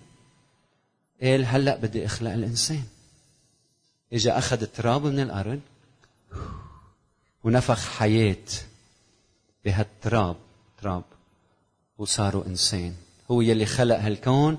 قال 1.22 1.46
هلأ 1.46 1.76
بدي 1.76 2.06
أخلق 2.06 2.32
الإنسان. 2.32 2.82
إجا 4.12 4.38
أخذ 4.38 4.62
التراب 4.62 5.04
من 5.04 5.20
الأرض 5.20 5.60
ونفخ 7.44 7.88
حياة 7.88 8.36
بهالتراب 9.64 10.36
تراب. 10.82 11.04
وصاروا 11.98 12.46
إنسان. 12.46 12.94
هو 13.30 13.40
يلي 13.40 13.66
خلق 13.66 13.98
هالكون 13.98 14.58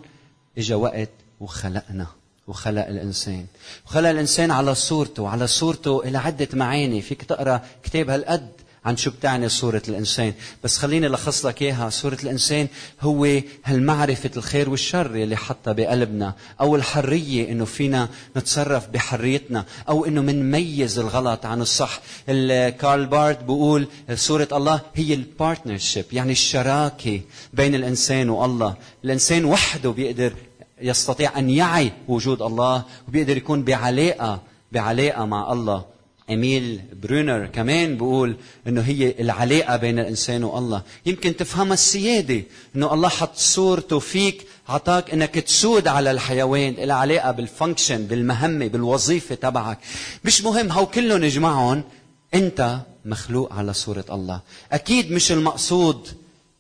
إجا 0.58 0.76
وقت 0.76 1.10
وخلقنا 1.40 2.08
وخلق 2.48 2.88
الإنسان. 2.88 3.46
وخلق 3.86 4.10
الإنسان 4.10 4.52
على 4.52 4.76
صورته 4.76 5.30
على 5.30 5.48
صورته 5.48 6.04
إلى 6.04 6.18
عدة 6.18 6.48
معاني. 6.54 7.02
فيك 7.02 7.24
تقرأ 7.24 7.66
كتاب 7.84 8.10
هالقد. 8.10 8.52
عن 8.88 8.98
شو 8.98 9.12
بتعني 9.12 9.50
صورة 9.50 9.82
الإنسان. 9.88 10.34
بس 10.64 10.78
خليني 10.78 11.08
لخص 11.08 11.46
لك 11.46 11.62
إياها. 11.62 11.90
صورة 11.90 12.18
الإنسان 12.24 12.68
هو 13.02 13.42
هالمعرفة 13.66 14.32
الخير 14.38 14.70
والشر 14.70 15.16
اللي 15.16 15.36
حطها 15.36 15.74
بقلبنا 15.74 16.34
أو 16.62 16.76
الحرية 16.76 17.52
إنه 17.52 17.66
فينا 17.66 18.10
نتصرف 18.38 18.88
بحريتنا 18.88 19.66
أو 19.90 20.06
إنه 20.06 20.22
منميز 20.22 21.00
الغلط 21.00 21.46
عن 21.46 21.62
الصح. 21.62 22.00
كارل 22.28 23.06
بارت 23.06 23.44
بيقول 23.44 23.88
صورة 24.14 24.48
الله 24.52 24.82
هي 24.96 25.14
ال 25.14 25.22
partnership 25.22 26.06
يعني 26.12 26.32
الشراكة 26.32 27.22
بين 27.54 27.76
الإنسان 27.76 28.30
والله. 28.30 28.76
الإنسان 29.06 29.46
وحده 29.46 29.90
بيقدر 29.92 30.34
يستطيع 30.82 31.40
أن 31.40 31.50
يعي 31.50 31.92
وجود 32.08 32.42
الله 32.42 32.84
وبيقدر 33.08 33.38
يكون 33.38 33.64
بعلاقة 33.64 34.42
بعلاقة 34.72 35.26
مع 35.26 35.54
الله. 35.54 35.97
إميل 36.30 36.82
برونر 37.04 37.46
كمان 37.46 37.94
بيقول 37.96 38.36
إنه 38.68 38.82
هي 38.82 39.16
العلاقة 39.20 39.78
بين 39.78 40.00
الإنسان 40.00 40.44
والله. 40.44 40.82
يمكن 41.06 41.36
تفهمها 41.36 41.74
السيادة 41.74 42.44
إنه 42.76 42.94
الله 42.94 43.10
حط 43.10 43.36
صورته 43.36 44.00
فيك 44.00 44.48
عطاك 44.70 45.14
إنك 45.14 45.34
تسود 45.36 45.88
على 45.88 46.12
الحيوان 46.12 46.74
لها 46.74 46.96
علاقة 46.96 47.32
بال 47.32 47.47
function 47.47 48.06
بالمهمة 48.06 48.68
بالوظيفة 48.68 49.36
تبعك. 49.36 49.80
مش 50.26 50.42
مهم 50.42 50.72
هو 50.72 50.86
كلهم 50.86 51.24
اجمعهم 51.24 51.84
أنت 52.34 52.80
مخلوق 53.06 53.54
على 53.54 53.74
صورة 53.74 54.06
الله. 54.12 54.42
أكيد 54.72 55.12
مش 55.12 55.32
المقصود 55.32 56.08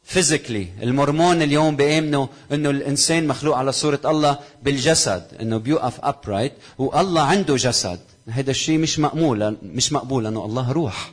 physically 0.03 0.67
المورمون 0.83 1.41
اليوم 1.41 1.75
بيامنوا 1.75 2.27
إنه 2.51 2.69
الإنسان 2.69 3.27
مخلوق 3.27 3.57
على 3.57 3.71
صورة 3.71 3.99
الله 4.05 4.39
بالجسد 4.63 5.23
إنه 5.41 5.57
بيوقف 5.57 5.99
upright 6.01 6.53
والله 6.77 7.21
عنده 7.21 7.55
جسد. 7.55 7.99
هذا 8.29 8.51
الشيء 8.51 8.77
مش 8.77 8.99
مقبول 8.99 9.57
مش 9.63 9.93
مقبول 9.93 10.23
لأنه 10.23 10.45
الله 10.45 10.71
روح. 10.71 11.11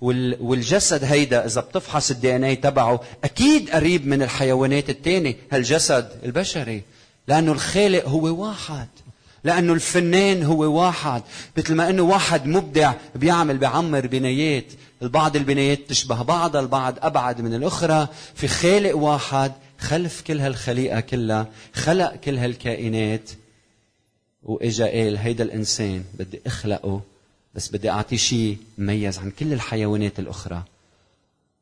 والجسد 0.00 1.04
هيدا 1.04 1.46
إذا 1.46 1.60
بتفحص 1.60 2.10
ال 2.10 2.36
DNA 2.36 2.56
تبعه 2.56 3.00
أكيد 3.24 3.70
قريب 3.70 4.06
من 4.06 4.22
الحيوانات 4.22 4.90
الثانية 4.90 5.36
هالجسد 5.52 6.08
البشري. 6.24 6.82
لأنه 7.28 7.52
الخالق 7.52 8.08
هو 8.08 8.44
واحد. 8.44 8.88
لأنه 9.44 9.72
الفنان 9.72 10.42
هو 10.42 10.80
واحد. 10.80 11.22
مثل 11.56 11.74
ما 11.74 11.90
إنه 11.90 12.02
واحد 12.02 12.46
مبدع 12.46 12.92
بيعمل 13.14 13.58
بيعمر 13.58 14.06
بنايات. 14.06 14.66
البعض 15.02 15.36
البنايات 15.36 15.78
تشبه 15.88 16.22
بعضها 16.22 16.60
البعض 16.60 16.94
أبعد 17.02 17.40
من 17.40 17.54
الأخرى. 17.54 18.08
في 18.34 18.48
خالق 18.48 18.96
واحد 18.96 19.52
خلف 19.78 20.20
كل 20.20 20.40
هالخليقة 20.40 21.00
كلها 21.00 21.46
خلق 21.74 22.14
كل 22.14 22.38
هالكائنات. 22.38 23.30
وإجا 24.42 24.86
قال 24.86 25.16
هيدا 25.16 25.44
الإنسان 25.44 26.04
بدي 26.18 26.40
أخلقه 26.46 27.00
بس 27.54 27.68
بدي 27.68 27.90
اعطيه 27.90 28.16
شيء 28.16 28.58
مميز 28.78 29.18
عن 29.18 29.30
كل 29.30 29.52
الحيوانات 29.52 30.18
الأخرى. 30.18 30.62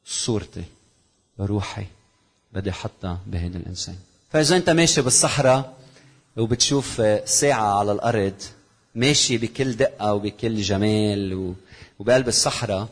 صورتي 0.05 0.65
روحي 1.41 1.85
بدي 2.53 2.71
أحطها 2.71 3.19
بهيدا 3.27 3.59
الإنسان. 3.59 3.95
فإذا 4.33 4.57
أنت 4.57 4.71
ماشي 4.71 5.03
بالصحراء 5.03 5.75
وبتشوف 6.37 7.03
ساعة 7.25 7.79
على 7.79 7.93
الأرض 7.93 8.43
ماشي 8.95 9.39
بكل 9.39 9.73
دقة 9.73 10.15
وبكل 10.15 10.63
جمال 10.63 11.55
وبقلب 11.99 12.29
الصحراء 12.29 12.89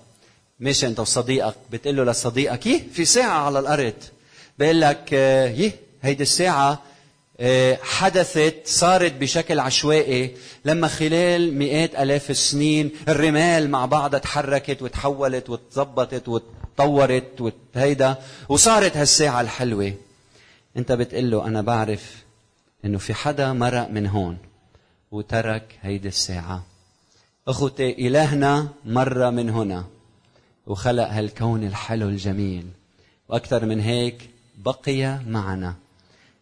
ماشي 0.61 0.87
أنت 0.87 1.01
وصديقك 1.01 1.55
بتقول 1.73 1.97
له 1.97 2.05
لصديقك 2.05 2.67
يه 2.67 2.83
في 2.93 3.05
ساعة 3.05 3.39
على 3.39 3.59
الأرض. 3.59 3.95
بيقول 4.59 4.81
لك 4.81 5.13
يه 5.13 5.73
هيدي 6.03 6.23
الساعة 6.23 6.73
آه، 6.73 6.79
حدثت 7.83 8.55
صارت 8.65 9.13
بشكل 9.13 9.61
عشوائي 9.61 10.37
لما 10.65 10.89
خلال 10.89 11.55
مئات 11.55 11.95
آلاف 11.95 12.31
السنين 12.31 12.91
الرمال 13.09 13.71
مع 13.71 13.87
بعضها 13.87 14.19
تحركت 14.19 14.83
وتحولت 14.83 15.51
وتظبطت 15.51 16.29
وتطورت 16.29 17.53
وهيدا 17.77 18.17
وصارت 18.49 18.97
هالساعة 18.97 19.41
الحلوة. 19.41 19.93
انت 20.77 20.93
بتقول 20.93 21.31
له 21.31 21.47
أنا 21.47 21.63
بعرف 21.63 22.25
إنه 22.85 22.99
في 22.99 23.15
حدا 23.15 23.53
مرق 23.53 23.91
من 23.91 24.07
هون 24.07 24.39
وترك 25.11 25.79
هيدي 25.83 26.09
الساعة. 26.09 26.67
أخوتي 27.49 28.07
إلهنا 28.07 28.69
مر 28.85 29.31
من 29.31 29.51
هنا 29.51 29.85
وخلق 30.67 31.09
هالكون 31.09 31.67
الحلو 31.67 32.09
الجميل. 32.09 32.67
وأكثر 33.29 33.65
من 33.65 33.81
هيك 33.81 34.31
بقي 34.59 35.21
معنا. 35.27 35.75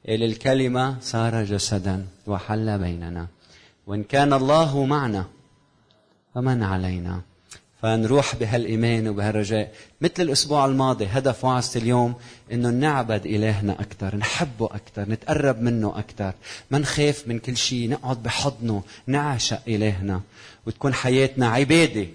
الكلمة 0.09 0.97
صار 1.01 1.45
جسدا 1.45 2.07
وحل 2.27 2.79
بيننا. 2.79 3.27
وإن 3.87 4.03
كان 4.03 4.33
الله 4.33 4.85
معنا 4.85 5.27
فمن 6.35 6.63
علينا. 6.63 7.21
فنروح 7.83 8.37
بهالإيمان 8.37 9.09
وبهالرجاء. 9.09 9.73
مثل 10.01 10.23
الأسبوع 10.23 10.65
الماضي 10.67 11.07
هدف 11.07 11.45
وعظة 11.45 11.81
اليوم 11.81 12.15
إنه 12.53 12.71
نعبد 12.71 13.27
إلهنا 13.27 13.73
أكثر 13.73 14.17
نحبه 14.17 14.67
أكثر 14.67 15.09
نتقرب 15.09 15.63
منه 15.63 15.99
أكثر 15.99 16.33
ما 16.71 16.79
نخاف 16.79 17.29
من 17.29 17.39
كل 17.39 17.57
شيء 17.57 17.91
نقعد 17.91 18.23
بحضنه 18.23 18.83
نعشق 19.07 19.61
إلهنا. 19.69 20.21
وتكون 20.67 20.95
حياتنا 20.95 21.49
عبادة. 21.49 22.07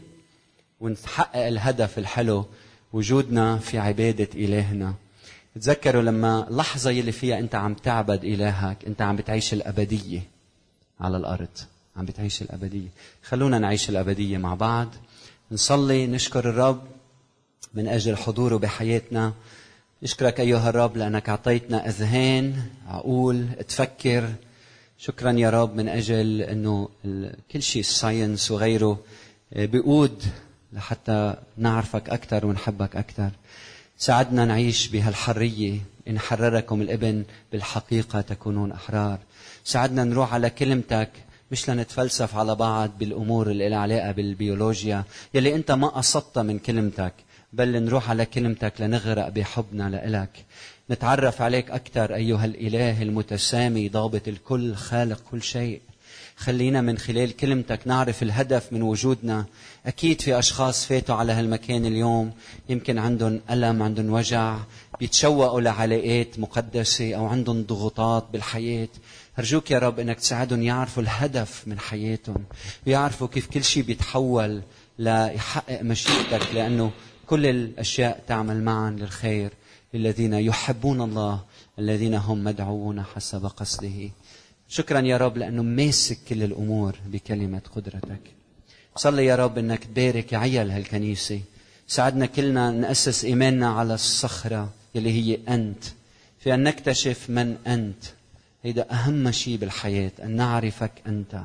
ونحقق 0.79 1.45
الهدف 1.47 1.97
الحلو 1.99 2.45
وجودنا 2.93 3.57
في 3.57 3.77
عبادة 3.79 4.29
إلهنا. 4.35 4.93
تذكروا 5.61 6.01
لما 6.01 6.47
لحظة 6.49 6.89
يلي 6.89 7.11
فيها 7.11 7.39
أنت 7.39 7.55
عم 7.55 7.73
تعبد 7.73 8.23
إلهك 8.23 8.85
أنت 8.85 9.01
عم 9.01 9.15
بتعيش 9.15 9.53
الأبدية 9.53 10.21
على 10.99 11.17
الأرض. 11.17 11.57
عم 11.97 12.05
بتعيش 12.05 12.41
الأبدية. 12.41 12.87
خلونا 13.23 13.59
نعيش 13.59 13.89
الأبدية 13.89 14.37
مع 14.37 14.53
بعض. 14.53 14.87
نصلي 15.51 16.07
نشكر 16.07 16.49
الرب 16.49 16.81
من 17.73 17.87
أجل 17.87 18.17
حضوره 18.17 18.57
بحياتنا. 18.57 19.33
نشكرك 20.03 20.39
أيها 20.39 20.69
الرب 20.69 20.97
لأنك 20.97 21.29
أعطيتنا 21.29 21.87
أذهان 21.87 22.61
عقول 22.87 23.47
تفكر. 23.67 24.29
شكرا 24.97 25.31
يا 25.31 25.49
رب 25.49 25.75
من 25.75 25.89
أجل 25.89 26.41
أنه 26.41 26.89
كل 27.51 27.61
شيء 27.61 27.79
الساينس 27.79 28.51
وغيره 28.51 28.99
آه، 29.53 29.65
بيقود 29.65 30.23
لحتى 30.73 31.35
نعرفك 31.57 32.09
أكثر 32.09 32.45
ونحبك 32.45 32.95
أكثر 32.95 33.29
ساعدنا 34.01 34.45
نعيش 34.45 34.87
بهالحرية. 34.87 35.79
إن 36.07 36.19
حرركم 36.19 36.81
الإبن 36.81 37.23
بالحقيقة 37.51 38.21
تكونون 38.21 38.71
أحرار. 38.71 39.19
ساعدنا 39.63 40.03
نروح 40.03 40.33
على 40.33 40.49
كلمتك 40.49 41.09
مش 41.51 41.69
لنتفلسف 41.69 42.35
على 42.35 42.55
بعض 42.55 42.97
بالأمور 42.99 43.51
اللي 43.51 43.69
لها 43.69 43.77
علاقة 43.77 44.11
بالبيولوجيا. 44.11 45.03
يلي 45.33 45.55
أنت 45.55 45.71
ما 45.71 45.87
قصدتها 45.87 46.43
من 46.43 46.59
كلمتك 46.59 47.13
بل 47.53 47.83
نروح 47.83 48.09
على 48.09 48.25
كلمتك 48.25 48.73
لنغرق 48.79 49.29
بحبنا 49.29 49.89
لإلك. 49.89 50.45
نتعرف 50.91 51.41
عليك 51.41 51.71
أكثر 51.71 52.15
أيها 52.15 52.45
الإله 52.45 53.01
المتسامي 53.01 53.89
ضابط 53.89 54.27
الكل 54.27 54.75
خالق 54.75 55.21
كل 55.31 55.41
شيء. 55.41 55.81
خلينا 56.39 56.81
من 56.81 56.97
خلال 56.97 57.35
كلمتك 57.35 57.79
نعرف 57.85 58.23
الهدف 58.23 58.73
من 58.73 58.81
وجودنا. 58.81 59.45
أكيد 59.85 60.21
في 60.21 60.39
أشخاص 60.39 60.85
فاتوا 60.85 61.15
على 61.15 61.33
هالمكان 61.33 61.85
اليوم 61.85 62.31
يمكن 62.69 62.97
عندهم 62.97 63.41
ألم 63.49 63.83
عندهم 63.83 64.13
وجع 64.13 64.57
بيتشوقوا 64.99 65.61
لعلاقات 65.61 66.39
مقدسة 66.39 67.13
أو 67.15 67.25
عندهم 67.25 67.63
ضغوطات 67.63 68.27
بالحياة. 68.33 68.87
أرجوك 69.39 69.71
يا 69.71 69.79
رب 69.79 69.99
أنك 69.99 70.19
تساعدهم 70.19 70.63
يعرفوا 70.63 71.03
الهدف 71.03 71.63
من 71.67 71.79
حياتهم 71.79 72.43
ويعرفوا 72.87 73.27
كيف 73.27 73.47
كل 73.47 73.63
شيء 73.63 73.83
بيتحول 73.83 74.61
ليحقق 74.99 75.81
مشيئتك 75.81 76.41
لأنه 76.53 76.91
كل 77.27 77.45
الأشياء 77.45 78.23
تعمل 78.27 78.63
معا 78.63 78.91
للخير 78.91 79.51
للذين 79.93 80.33
يحبون 80.33 81.01
الله 81.01 81.41
الذين 81.79 82.15
هم 82.15 82.43
مدعوون 82.43 83.03
حسب 83.03 83.45
قصده. 83.45 84.09
شكرا 84.71 84.99
يا 84.99 85.17
رب 85.17 85.37
لأنه 85.37 85.63
ماسك 85.63 86.17
كل 86.29 86.43
الأمور 86.43 86.95
بكلمة 87.05 87.61
قدرتك. 87.75 88.21
صلي 88.95 89.25
يا 89.25 89.35
رب 89.35 89.57
أنك 89.57 89.83
تبارك 89.83 90.33
عيال 90.33 90.71
هالكنيسة. 90.71 91.41
ساعدنا 91.87 92.25
كلنا 92.25 92.71
نأسس 92.71 93.25
إيماننا 93.25 93.69
على 93.69 93.93
الصخرة 93.93 94.69
يلي 94.95 95.11
هي 95.11 95.39
أنت. 95.49 95.83
في 96.39 96.53
أن 96.53 96.63
نكتشف 96.63 97.29
من 97.29 97.57
أنت. 97.67 98.03
هيدا 98.63 98.91
أهم 98.91 99.31
شيء 99.31 99.57
بالحياة 99.57 100.11
أن 100.23 100.35
نعرفك 100.35 100.91
أنت 101.07 101.41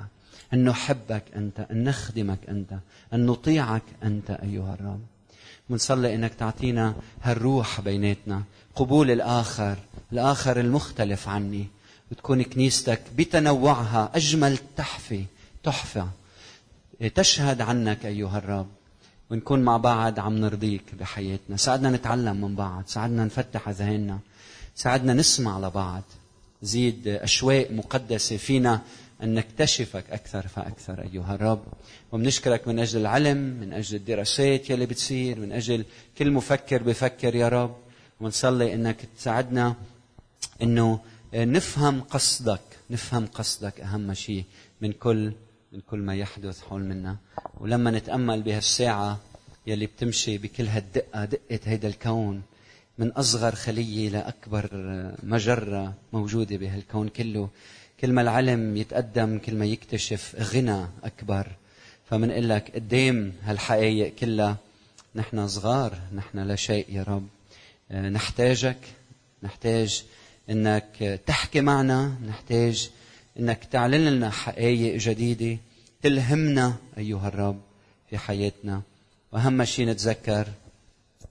أن 0.52 0.64
نحبك 0.64 1.22
أنت 1.36 1.66
أن 1.70 1.84
نخدمك 1.84 2.38
أنت 2.48 2.72
أن 3.14 3.26
نطيعك 3.26 3.82
أنت 4.02 4.30
أيها 4.30 4.74
الرب. 4.74 5.00
ونصلي 5.70 6.14
إنك 6.14 6.34
تعطينا 6.34 6.94
هالروح 7.22 7.80
بيناتنا 7.80 8.42
قبول 8.74 9.10
الآخر 9.10 9.78
الآخر 10.12 10.60
المختلف 10.60 11.28
عني. 11.28 11.66
وتكون 12.14 12.42
كنيستك 12.42 13.00
بتنوعها 13.16 14.10
أجمل 14.14 14.58
تحفة 14.76 15.24
تحفة. 15.62 16.08
تشهد 17.14 17.60
عنك 17.60 18.06
أيها 18.06 18.38
الرب. 18.38 18.66
ونكون 19.30 19.60
مع 19.62 19.76
بعض 19.76 20.20
عم 20.20 20.38
نرضيك 20.38 20.82
بحياتنا. 21.00 21.56
ساعدنا 21.56 21.90
نتعلم 21.90 22.40
من 22.40 22.54
بعض. 22.54 22.82
ساعدنا 22.86 23.24
نفتح 23.24 23.68
اذهاننا 23.68 24.18
ساعدنا 24.76 25.12
نسمع 25.14 25.58
لبعض. 25.58 26.02
زيد 26.62 27.08
أشواق 27.08 27.70
مقدسة 27.70 28.36
فينا 28.36 28.80
أن 29.22 29.34
نكتشفك 29.34 30.04
أكثر 30.10 30.46
فأكثر 30.48 31.02
أيها 31.02 31.34
الرب. 31.34 31.62
وبنشكرك 32.12 32.68
من 32.68 32.78
أجل 32.78 33.00
العلم 33.00 33.36
من 33.36 33.72
أجل 33.72 33.96
الدراسات 33.96 34.70
يلي 34.70 34.86
بتصير 34.86 35.40
من 35.40 35.52
أجل 35.52 35.84
كل 36.18 36.30
مفكر 36.30 36.82
بفكر 36.82 37.34
يا 37.34 37.48
رب. 37.48 37.76
ونصلي 38.20 38.74
أنك 38.74 38.96
تساعدنا 39.18 39.74
أنه 40.62 41.00
نفهم 41.34 42.00
قصدك 42.00 42.60
نفهم 42.90 43.26
قصدك 43.26 43.80
أهم 43.80 44.14
شيء 44.14 44.44
من 44.80 44.92
كل 44.92 45.32
من 45.72 45.80
كل 45.90 45.98
ما 45.98 46.14
يحدث 46.14 46.62
حول 46.62 46.82
منا. 46.82 47.16
ولما 47.60 47.90
نتأمل 47.90 48.42
بهالساعة 48.42 49.20
يلي 49.66 49.86
بتمشي 49.86 50.38
بكل 50.38 50.66
هالدقة 50.66 51.24
دقة 51.24 51.60
هيدا 51.64 51.88
الكون 51.88 52.42
من 52.98 53.10
أصغر 53.12 53.54
خلية 53.54 54.08
لأكبر 54.08 54.68
مجرة 55.22 55.94
موجودة 56.12 56.56
بهالكون 56.56 57.08
كله 57.08 57.48
كل 58.00 58.12
ما 58.12 58.22
العلم 58.22 58.76
يتقدم 58.76 59.38
كل 59.38 59.54
ما 59.54 59.64
يكتشف 59.66 60.36
غنى 60.54 60.86
أكبر. 61.04 61.46
فمنقول 62.10 62.48
لك 62.48 62.74
قدام 62.74 63.32
هالحقائق 63.42 64.14
كلها 64.14 64.56
نحن 65.14 65.48
صغار 65.48 65.98
نحن 66.14 66.38
لا 66.38 66.56
شيء 66.56 66.86
يا 66.88 67.02
رب. 67.02 67.26
نحتاجك 67.90 68.78
نحتاج 69.42 70.04
إنك 70.50 71.20
تحكي 71.26 71.60
معنا 71.60 72.18
نحتاج 72.26 72.90
إنك 73.38 73.64
تعلن 73.64 74.08
لنا 74.08 74.30
حقائق 74.30 74.96
جديدة 74.96 75.58
تلهمنا 76.02 76.76
أيها 76.98 77.28
الرب 77.28 77.60
في 78.10 78.18
حياتنا. 78.18 78.82
وأهم 79.32 79.64
شيء 79.64 79.86
نتذكر 79.86 80.48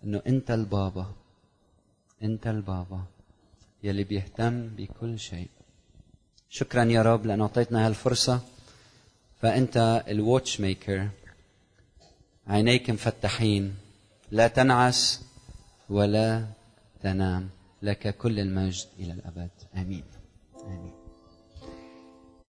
إنه 0.03 0.22
أنت 0.28 0.51
البابا 0.51 1.07
أنت 2.24 2.47
البابا 2.47 3.01
يلي 3.84 4.03
بيهتم 4.03 4.68
بكل 4.68 5.20
شيء. 5.20 5.49
شكرا 6.49 6.84
يا 6.84 7.01
رب 7.01 7.26
لأن 7.26 7.41
أعطيتنا 7.41 7.88
هالفرصة. 7.88 8.41
فأنت 9.41 10.03
الواتش 10.07 10.61
ميكر 10.61 11.09
عينيك 12.47 12.89
مفتحين 12.89 13.76
لا 14.32 14.47
تنعس 14.47 15.22
ولا 15.89 16.45
تنام. 17.01 17.49
لك 17.84 18.17
كل 18.17 18.39
المجد 18.39 18.88
إلى 18.99 19.13
الأبد. 19.13 19.51
آمين. 19.75 20.03
آمين. 20.65 21.03